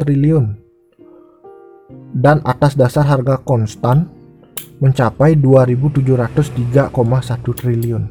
[0.00, 0.44] triliun
[2.16, 4.08] dan atas dasar harga konstan
[4.80, 6.88] mencapai 2703,1
[7.52, 8.02] triliun.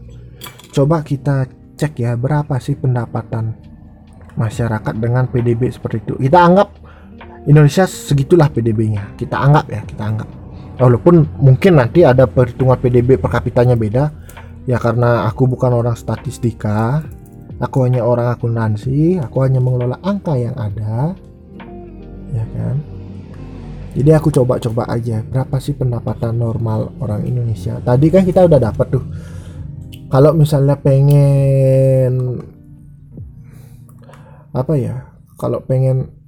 [0.69, 1.49] Coba kita
[1.81, 3.57] cek ya berapa sih pendapatan
[4.37, 6.13] masyarakat dengan PDB seperti itu.
[6.29, 6.77] Kita anggap
[7.49, 9.17] Indonesia segitulah PDB-nya.
[9.17, 10.40] Kita anggap ya, kita anggap
[10.81, 14.09] walaupun mungkin nanti ada perhitungan PDB per kapitanya beda.
[14.65, 17.05] Ya karena aku bukan orang statistika.
[17.61, 19.21] Aku hanya orang akuntansi.
[19.21, 21.13] Aku hanya mengelola angka yang ada.
[22.33, 22.81] Ya kan?
[23.91, 27.77] Jadi aku coba-coba aja berapa sih pendapatan normal orang Indonesia?
[27.83, 29.05] Tadi kan kita udah dapat tuh.
[30.07, 32.39] Kalau misalnya pengen
[34.55, 35.11] apa ya?
[35.35, 36.20] Kalau pengen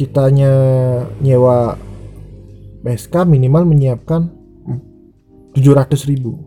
[0.00, 0.48] kitanya
[1.20, 1.76] nyewa
[2.80, 4.32] PSK minimal menyiapkan
[5.52, 6.40] 700 ribu.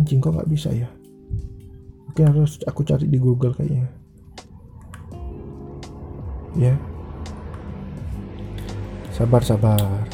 [0.00, 0.88] Anjing kok nggak bisa ya?
[2.08, 3.92] Oke harus aku cari di Google kayaknya.
[6.56, 6.72] Ya.
[9.12, 10.08] Sabar sabar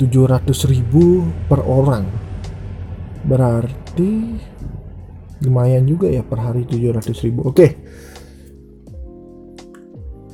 [0.00, 2.08] 700 ribu per orang.
[3.28, 4.40] Berarti
[5.44, 7.52] lumayan juga ya per hari 700 ribu.
[7.52, 7.76] Oke.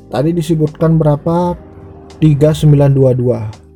[0.06, 1.58] Tadi disebutkan berapa?
[2.22, 3.66] 3922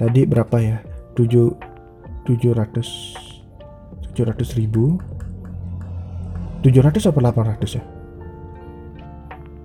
[0.01, 0.81] tadi berapa ya?
[1.13, 1.53] 7
[2.25, 3.21] 700
[4.13, 4.99] 700 ribu
[6.61, 7.83] 700 apa 800 ya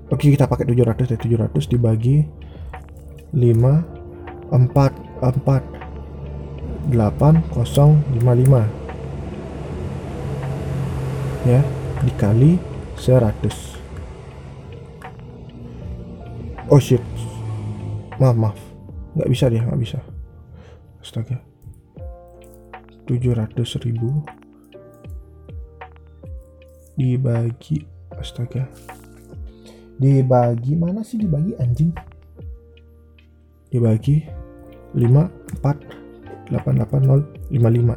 [0.07, 2.23] Oke kita pakai 700 ya 700 dibagi
[3.35, 5.35] 5 4 4
[6.95, 8.86] 8 0 55
[11.47, 11.63] ya
[12.03, 12.59] dikali
[12.99, 13.77] 100
[16.71, 17.03] oh shit.
[18.19, 18.59] Maaf maaf.
[19.15, 19.99] Nggak bisa dia nggak bisa.
[21.01, 21.39] Astaga.
[23.07, 24.27] 700 ribu
[26.99, 27.87] dibagi
[28.19, 28.67] astaga.
[30.01, 31.21] Dibagi mana sih?
[31.23, 31.95] Dibagi anjing.
[33.71, 34.27] Dibagi
[34.97, 37.23] 5 4 8 8 0
[37.53, 37.95] 5 5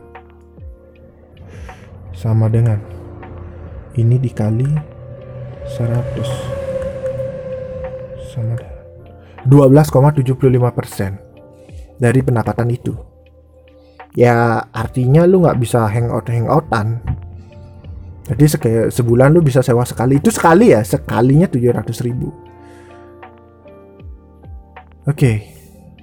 [2.20, 2.99] sama dengan
[4.00, 4.70] ini dikali
[5.76, 6.60] 100
[8.32, 8.80] sama dengan
[9.48, 11.20] 12,75 persen
[12.00, 12.96] dari pendapatan itu.
[14.18, 17.00] Ya artinya lu nggak bisa hangout hangoutan.
[18.30, 20.18] Jadi kayak sebulan lu bisa sewa sekali.
[20.18, 22.30] Itu sekali ya sekalinya 700 ribu.
[25.10, 25.36] Oke okay.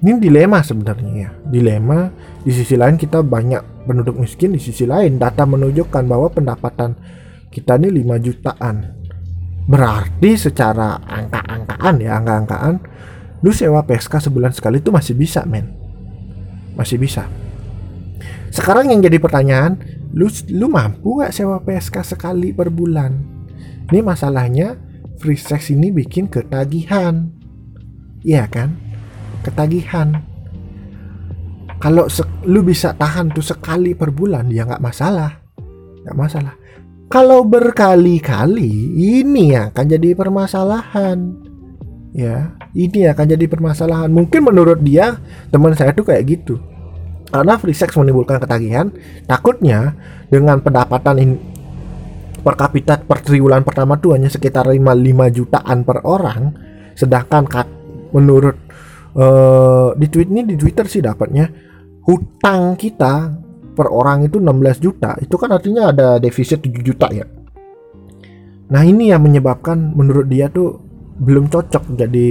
[0.03, 1.31] ini dilema sebenarnya ya.
[1.47, 2.11] Dilema
[2.43, 6.99] di sisi lain kita banyak penduduk miskin di sisi lain data menunjukkan bahwa pendapatan
[7.57, 8.77] kita ini 5 jutaan.
[9.65, 12.77] Berarti secara angka-angkaan ya angka-angkaan
[13.41, 15.73] lu sewa PSK sebulan sekali itu masih bisa men.
[16.77, 17.25] Masih bisa.
[18.53, 19.81] Sekarang yang jadi pertanyaan
[20.13, 23.17] lu lu mampu gak sewa PSK sekali per bulan?
[23.89, 24.77] Ini masalahnya
[25.17, 27.33] free sex ini bikin ketagihan.
[28.21, 28.77] Iya kan?
[29.41, 30.13] Ketagihan.
[31.81, 32.05] Kalau
[32.45, 35.41] lu bisa tahan tuh sekali per bulan ya nggak masalah.
[36.05, 36.55] Nggak masalah
[37.07, 41.19] kalau berkali-kali ini akan jadi permasalahan.
[42.17, 44.11] Ya ini akan jadi permasalahan.
[44.11, 45.21] Mungkin menurut dia
[45.55, 46.59] teman saya tuh kayak gitu.
[47.31, 48.91] Karena free sex menimbulkan ketagihan
[49.27, 49.95] takutnya
[50.31, 51.31] dengan pendapatan in,
[52.43, 56.55] per kapita per triwulan pertama tuh hanya sekitar 5, 5 jutaan per orang.
[56.97, 57.69] Sedangkan kat,
[58.15, 58.57] menurut
[59.15, 61.51] uh, di tweet ini di Twitter sih dapatnya
[62.07, 63.46] hutang kita
[63.77, 65.13] per orang itu 16 juta.
[65.21, 67.29] Itu kan artinya ada defisit 7 juta ya.
[68.73, 70.81] Nah ini yang menyebabkan menurut dia tuh
[71.21, 72.29] belum cocok jadi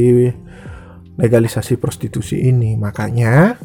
[1.16, 2.76] legalisasi prostitusi ini.
[2.76, 3.56] Makanya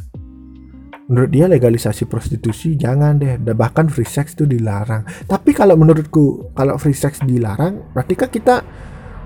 [1.10, 3.40] menurut dia legalisasi prostitusi jangan deh.
[3.40, 5.02] Bahkan free sex itu dilarang.
[5.26, 8.56] Tapi kalau menurutku kalau free sex dilarang berarti kan kita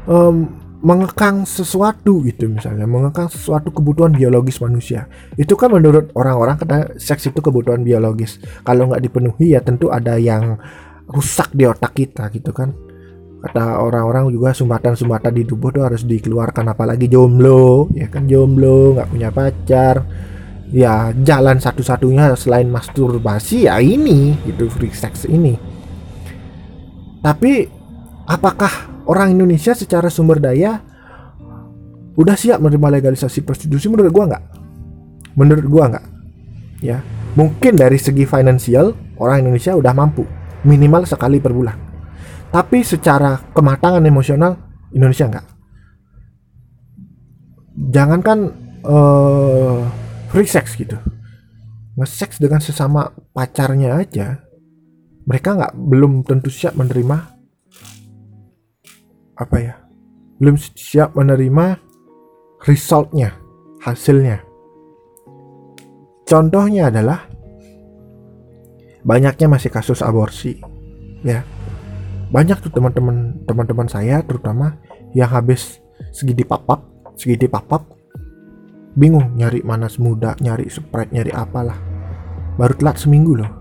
[0.08, 5.08] um, mengekang sesuatu gitu misalnya mengekang sesuatu kebutuhan biologis manusia.
[5.40, 8.36] Itu kan menurut orang-orang kata seks itu kebutuhan biologis.
[8.60, 10.60] Kalau nggak dipenuhi ya tentu ada yang
[11.08, 12.76] rusak di otak kita gitu kan.
[13.40, 19.08] Kata orang-orang juga sumbatan-sumbatan di tubuh tuh harus dikeluarkan apalagi jomblo ya kan jomblo nggak
[19.08, 20.04] punya pacar.
[20.68, 25.56] Ya jalan satu-satunya selain masturbasi ya ini gitu free sex ini.
[27.24, 27.64] Tapi
[28.28, 30.80] apakah orang Indonesia secara sumber daya
[32.14, 34.44] udah siap menerima legalisasi prostitusi menurut gua nggak?
[35.34, 36.06] Menurut gua nggak.
[36.84, 37.00] Ya
[37.34, 40.22] mungkin dari segi finansial orang Indonesia udah mampu
[40.62, 41.76] minimal sekali per bulan.
[42.54, 44.54] Tapi secara kematangan emosional
[44.94, 45.46] Indonesia nggak.
[47.90, 48.38] Jangankan
[48.86, 49.82] uh,
[50.30, 50.94] free sex gitu.
[51.94, 54.44] Nge-sex dengan sesama pacarnya aja
[55.24, 57.33] mereka nggak belum tentu siap menerima
[59.34, 59.74] apa ya
[60.38, 61.78] belum siap menerima
[62.64, 63.36] resultnya
[63.84, 64.40] hasilnya.
[66.24, 67.28] Contohnya adalah
[69.04, 70.56] banyaknya masih kasus aborsi
[71.20, 71.44] ya.
[72.32, 74.80] Banyak tuh teman-teman teman-teman saya terutama
[75.12, 75.78] yang habis
[76.10, 76.82] segidi papap
[77.14, 77.86] segidi papap
[78.98, 81.76] bingung nyari manas muda nyari sprite nyari apalah.
[82.56, 83.52] Baru telat seminggu loh.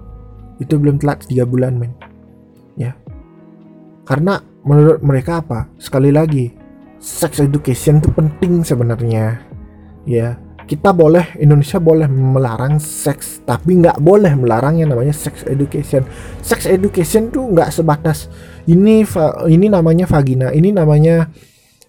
[0.57, 1.91] Itu belum telat tiga bulan men
[2.79, 2.95] ya.
[4.07, 5.67] Karena menurut mereka apa?
[5.77, 6.51] Sekali lagi
[7.03, 9.43] sex education itu penting sebenarnya.
[10.07, 16.07] Ya kita boleh Indonesia boleh melarang seks tapi nggak boleh melarang yang namanya sex education.
[16.39, 18.31] Sex education tuh nggak sebatas
[18.67, 19.03] ini
[19.51, 21.27] ini namanya vagina ini namanya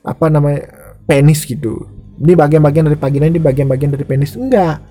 [0.02, 0.66] apa namanya
[1.06, 1.86] penis gitu.
[2.14, 4.82] Ini bagian-bagian dari vagina ini bagian-bagian dari penis enggak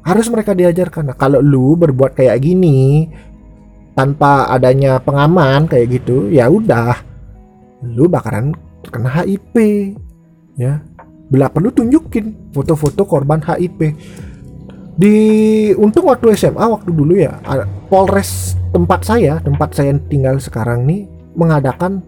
[0.00, 1.12] harus mereka diajarkan.
[1.12, 3.08] Nah, kalau lu berbuat kayak gini
[3.92, 7.09] tanpa adanya pengaman kayak gitu ya udah
[7.84, 8.52] lu bakaran
[8.84, 9.54] terkena HIV
[10.56, 10.84] ya.
[11.30, 13.94] Bila perlu tunjukin foto-foto korban HIV
[14.98, 15.16] di
[15.78, 17.38] untung waktu SMA waktu dulu ya
[17.86, 21.06] Polres tempat saya tempat saya tinggal sekarang nih
[21.38, 22.02] mengadakan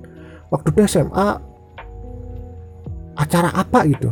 [0.50, 1.38] waktu itu SMA
[3.14, 4.10] acara apa gitu.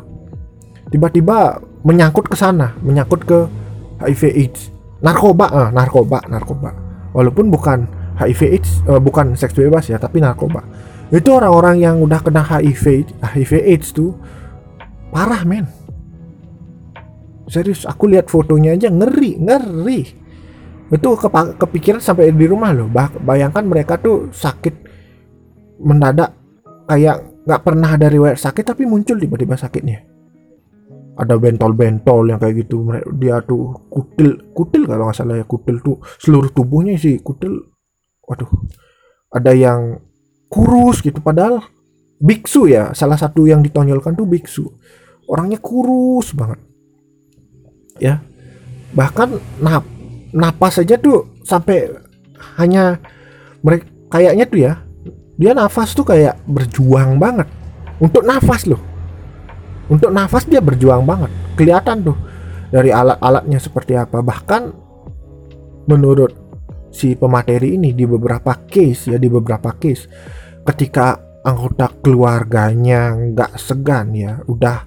[0.94, 3.38] Tiba-tiba menyangkut ke sana menyangkut ke
[3.98, 4.60] HIV AIDS.
[5.02, 6.70] Narkoba ah narkoba narkoba.
[7.10, 7.90] Walaupun bukan
[8.22, 10.62] HIV AIDS uh, bukan seks bebas ya tapi narkoba
[11.10, 14.14] itu orang-orang yang udah kena HIV HIV AIDS tuh
[15.10, 15.66] parah men.
[17.50, 20.00] Serius aku lihat fotonya aja ngeri ngeri.
[20.90, 21.18] Itu
[21.58, 22.86] kepikiran sampai di rumah loh.
[23.26, 24.74] Bayangkan mereka tuh sakit
[25.82, 26.30] mendadak
[26.86, 30.06] kayak nggak pernah ada riwayat sakit tapi muncul tiba-tiba sakitnya.
[31.18, 32.86] Ada bentol-bentol yang kayak gitu
[33.18, 37.66] dia tuh kutil kutil kalau nggak salah ya kutil tuh seluruh tubuhnya sih kutil.
[38.30, 38.50] Waduh
[39.34, 40.09] ada yang
[40.50, 41.22] kurus gitu.
[41.22, 41.62] Padahal
[42.18, 44.66] biksu ya salah satu yang ditonjolkan tuh biksu.
[45.30, 46.58] Orangnya kurus banget.
[48.02, 48.18] Ya.
[48.90, 49.86] Bahkan nap
[50.34, 51.94] napas saja tuh sampai
[52.58, 52.98] hanya
[53.62, 54.72] mereka kayaknya tuh ya
[55.38, 57.46] dia nafas tuh kayak berjuang banget.
[58.02, 58.82] Untuk nafas loh.
[59.86, 61.30] Untuk nafas dia berjuang banget.
[61.54, 62.18] Kelihatan tuh
[62.68, 64.20] dari alat-alatnya seperti apa.
[64.20, 64.62] Bahkan
[65.86, 66.39] menurut
[66.90, 70.10] si pemateri ini di beberapa case ya di beberapa case.
[70.66, 74.84] Ketika anggota keluarganya nggak segan ya udah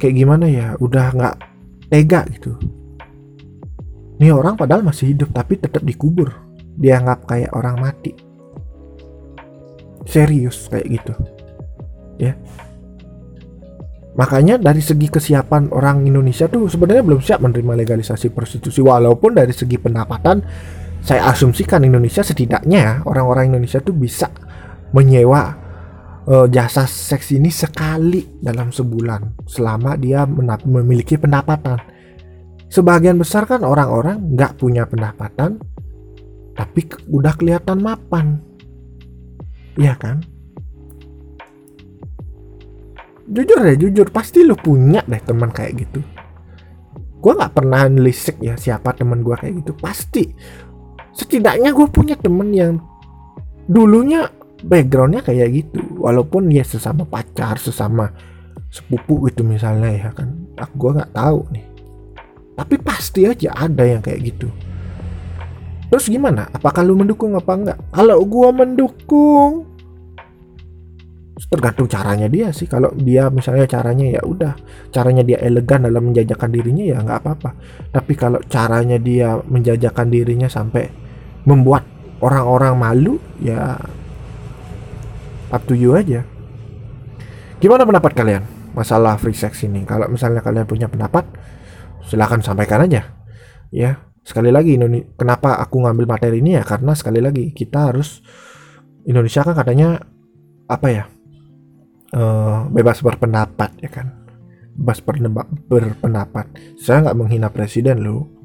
[0.00, 1.36] kayak gimana ya udah nggak
[1.92, 2.56] tega gitu.
[4.20, 6.32] Ini orang padahal masih hidup tapi tetap dikubur.
[6.80, 8.12] Dianggap kayak orang mati.
[10.08, 11.14] Serius kayak gitu.
[12.20, 12.36] Ya.
[14.20, 19.54] Makanya dari segi kesiapan orang Indonesia tuh sebenarnya belum siap menerima legalisasi prostitusi walaupun dari
[19.54, 20.44] segi pendapatan
[21.00, 24.28] saya asumsikan Indonesia setidaknya orang-orang Indonesia tuh bisa
[24.92, 25.56] menyewa
[26.28, 30.28] uh, jasa seks ini sekali dalam sebulan selama dia
[30.64, 31.80] memiliki pendapatan.
[32.70, 35.58] Sebagian besar kan orang-orang nggak punya pendapatan,
[36.54, 38.38] tapi udah kelihatan mapan,
[39.74, 40.22] iya kan?
[43.26, 45.98] Jujur ya, jujur pasti lo punya deh teman kayak gitu.
[47.18, 50.30] Gue nggak pernah nelisik ya siapa teman gue kayak gitu, pasti.
[51.20, 52.80] Setidaknya gue punya temen yang
[53.68, 54.24] dulunya
[54.64, 55.80] backgroundnya kayak gitu.
[56.00, 58.08] Walaupun ya sesama pacar sesama
[58.70, 60.32] sepupu gitu misalnya ya kan.
[60.56, 61.66] Aku gua nggak tahu nih.
[62.56, 64.48] Tapi pasti aja ada yang kayak gitu.
[65.90, 66.46] Terus gimana?
[66.54, 69.66] Apakah lu mendukung apa enggak kalau gua mendukung
[71.50, 72.70] tergantung caranya dia sih.
[72.70, 74.54] Kalau dia misalnya caranya ya udah
[74.94, 77.50] caranya dia elegan dalam menjajakan dirinya ya nggak apa-apa.
[77.90, 81.09] Tapi kalau caranya dia menjajakan dirinya sampai
[81.44, 81.84] membuat
[82.20, 83.80] orang-orang malu ya
[85.50, 86.24] up to you aja.
[87.60, 88.42] Gimana pendapat kalian?
[88.72, 89.84] Masalah free sex ini.
[89.84, 91.26] Kalau misalnya kalian punya pendapat
[92.06, 93.12] silahkan sampaikan aja.
[93.70, 96.64] Ya sekali lagi Indonesia kenapa aku ngambil materi ini ya?
[96.64, 98.22] Karena sekali lagi kita harus
[99.04, 100.00] Indonesia kan katanya
[100.70, 101.04] apa ya
[102.14, 104.06] uh, bebas berpendapat ya kan?
[104.76, 105.02] Bebas
[105.68, 106.46] berpendapat.
[106.80, 108.39] Saya nggak menghina presiden loh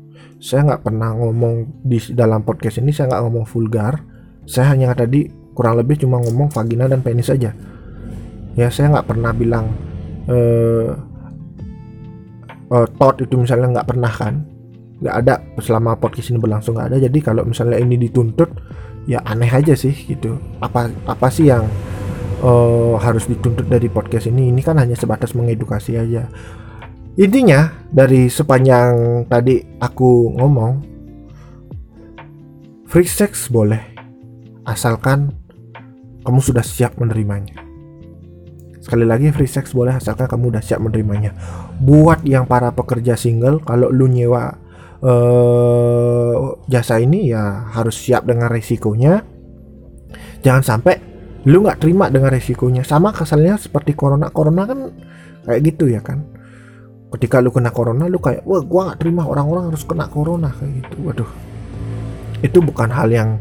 [0.45, 3.97] saya nggak pernah ngomong di dalam podcast ini saya nggak ngomong vulgar.
[4.45, 5.25] Saya hanya tadi
[5.57, 7.49] kurang lebih cuma ngomong vagina dan penis saja
[8.55, 9.67] ya saya nggak pernah bilang
[10.31, 10.89] uh,
[12.71, 14.33] uh, tot itu misalnya nggak pernah kan?
[15.03, 16.97] Nggak ada selama podcast ini berlangsung nggak ada.
[17.03, 18.47] Jadi kalau misalnya ini dituntut
[19.05, 20.39] ya aneh aja sih gitu.
[20.63, 21.67] Apa apa sih yang
[22.41, 24.49] uh, harus dituntut dari podcast ini?
[24.55, 26.31] Ini kan hanya sebatas mengedukasi aja
[27.15, 30.73] intinya dari sepanjang tadi aku ngomong
[32.91, 33.79] free sex boleh
[34.67, 35.31] asalkan
[36.25, 37.61] kamu sudah siap menerimanya.
[38.81, 41.33] Sekali lagi free sex boleh asalkan kamu udah siap menerimanya.
[41.81, 44.57] Buat yang para pekerja single, kalau lu nyewa
[45.01, 49.23] uh, jasa ini ya harus siap dengan resikonya.
[50.45, 51.01] jangan sampai
[51.49, 54.93] lu nggak terima dengan resikonya sama kesalnya seperti corona corona kan
[55.41, 56.21] kayak gitu ya kan
[57.15, 60.83] ketika lu kena corona lu kayak wah gua nggak terima orang-orang harus kena corona kayak
[60.83, 60.95] gitu.
[61.07, 61.31] Waduh.
[62.43, 63.39] Itu bukan hal yang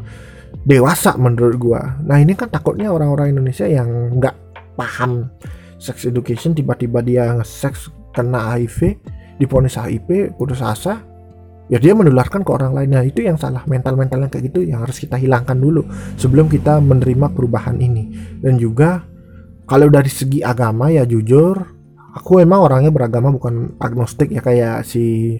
[0.64, 1.98] dewasa menurut gua.
[2.06, 4.34] Nah ini kan takutnya orang-orang Indonesia yang nggak
[4.78, 5.30] paham
[5.78, 8.96] sex education tiba-tiba dia nge-sex kena HIV
[9.36, 11.02] diponis HIV putus asa
[11.68, 15.00] ya dia menularkan ke orang lainnya itu yang salah mental-mental yang kayak gitu yang harus
[15.00, 15.84] kita hilangkan dulu
[16.20, 18.12] sebelum kita menerima perubahan ini.
[18.40, 19.02] Dan juga
[19.64, 21.73] kalau dari segi agama ya jujur
[22.14, 25.36] aku emang orangnya beragama bukan agnostik ya kayak si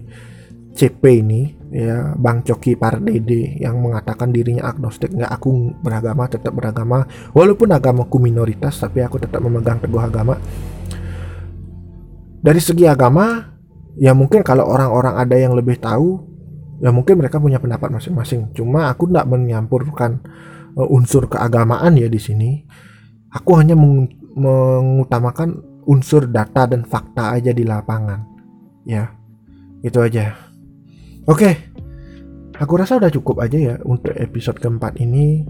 [0.75, 5.15] CP ini ya Bang Coki Pardede yang mengatakan dirinya agnostik.
[5.15, 7.07] Nggak aku beragama tetap beragama.
[7.31, 10.35] Walaupun agamaku minoritas tapi aku tetap memegang teguh agama.
[12.43, 13.55] Dari segi agama
[13.95, 16.19] ya mungkin kalau orang-orang ada yang lebih tahu
[16.83, 18.51] ya mungkin mereka punya pendapat masing-masing.
[18.51, 20.19] Cuma aku tidak menyampurkan
[20.75, 22.67] uh, unsur keagamaan ya di sini.
[23.31, 28.21] Aku hanya meng mengutamakan unsur data dan fakta aja di lapangan.
[28.85, 29.09] Ya
[29.85, 30.33] itu aja.
[31.25, 31.75] Oke
[32.55, 35.43] aku rasa udah cukup aja ya untuk episode keempat ini.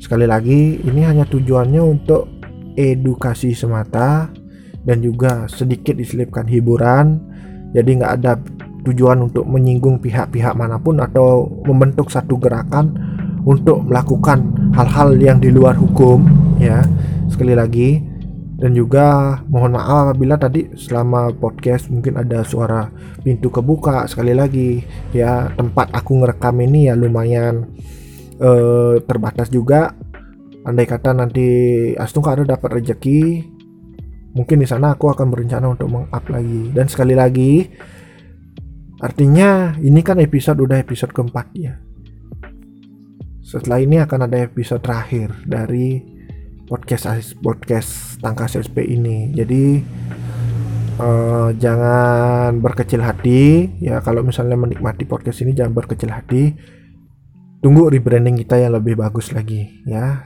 [0.00, 2.30] Sekali lagi ini hanya tujuannya untuk
[2.78, 4.32] edukasi semata
[4.80, 7.20] dan juga sedikit diselipkan hiburan.
[7.76, 8.40] Jadi nggak ada
[8.88, 12.96] tujuan untuk menyinggung pihak-pihak mana pun atau membentuk satu gerakan
[13.44, 16.24] untuk melakukan hal-hal yang di luar hukum
[16.56, 16.80] ya.
[17.28, 18.00] Sekali lagi
[18.60, 22.92] dan juga mohon maaf apabila tadi selama podcast mungkin ada suara
[23.24, 24.84] pintu kebuka sekali lagi.
[25.16, 27.72] Ya tempat aku ngerekam ini ya lumayan
[28.36, 29.96] eh, terbatas juga.
[30.60, 31.48] Andai kata nanti
[31.96, 33.48] Astung ada dapat rejeki
[34.36, 36.68] mungkin di sana aku akan berencana untuk meng-up lagi.
[36.76, 37.64] Dan sekali lagi
[39.00, 41.80] artinya ini kan episode udah episode keempat ya.
[43.40, 46.19] Setelah ini akan ada episode terakhir dari
[46.70, 49.34] podcast podcast tangkas SP ini.
[49.34, 49.82] Jadi
[51.02, 53.74] uh, jangan berkecil hati.
[53.82, 56.54] Ya kalau misalnya menikmati podcast ini jangan berkecil hati.
[57.60, 60.22] Tunggu rebranding kita yang lebih bagus lagi ya.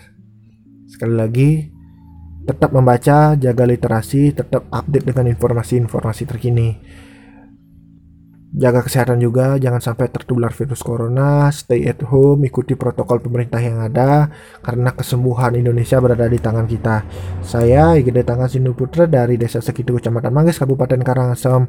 [0.85, 1.51] Sekali lagi
[2.45, 6.77] tetap membaca, jaga literasi, tetap update dengan informasi-informasi terkini.
[8.55, 13.83] Jaga kesehatan juga, jangan sampai tertular virus corona, stay at home, ikuti protokol pemerintah yang
[13.83, 14.31] ada,
[14.63, 17.03] karena kesembuhan Indonesia berada di tangan kita.
[17.43, 21.67] Saya Igede Tangan Sindu Putra dari Desa Sekitu, Kecamatan Manggis, Kabupaten Karangasem,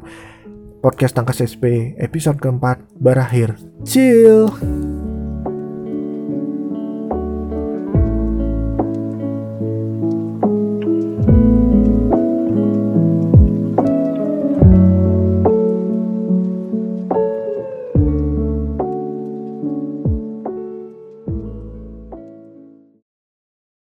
[0.78, 3.58] podcast Tangkas SP, episode keempat, berakhir.
[3.82, 5.05] Chill!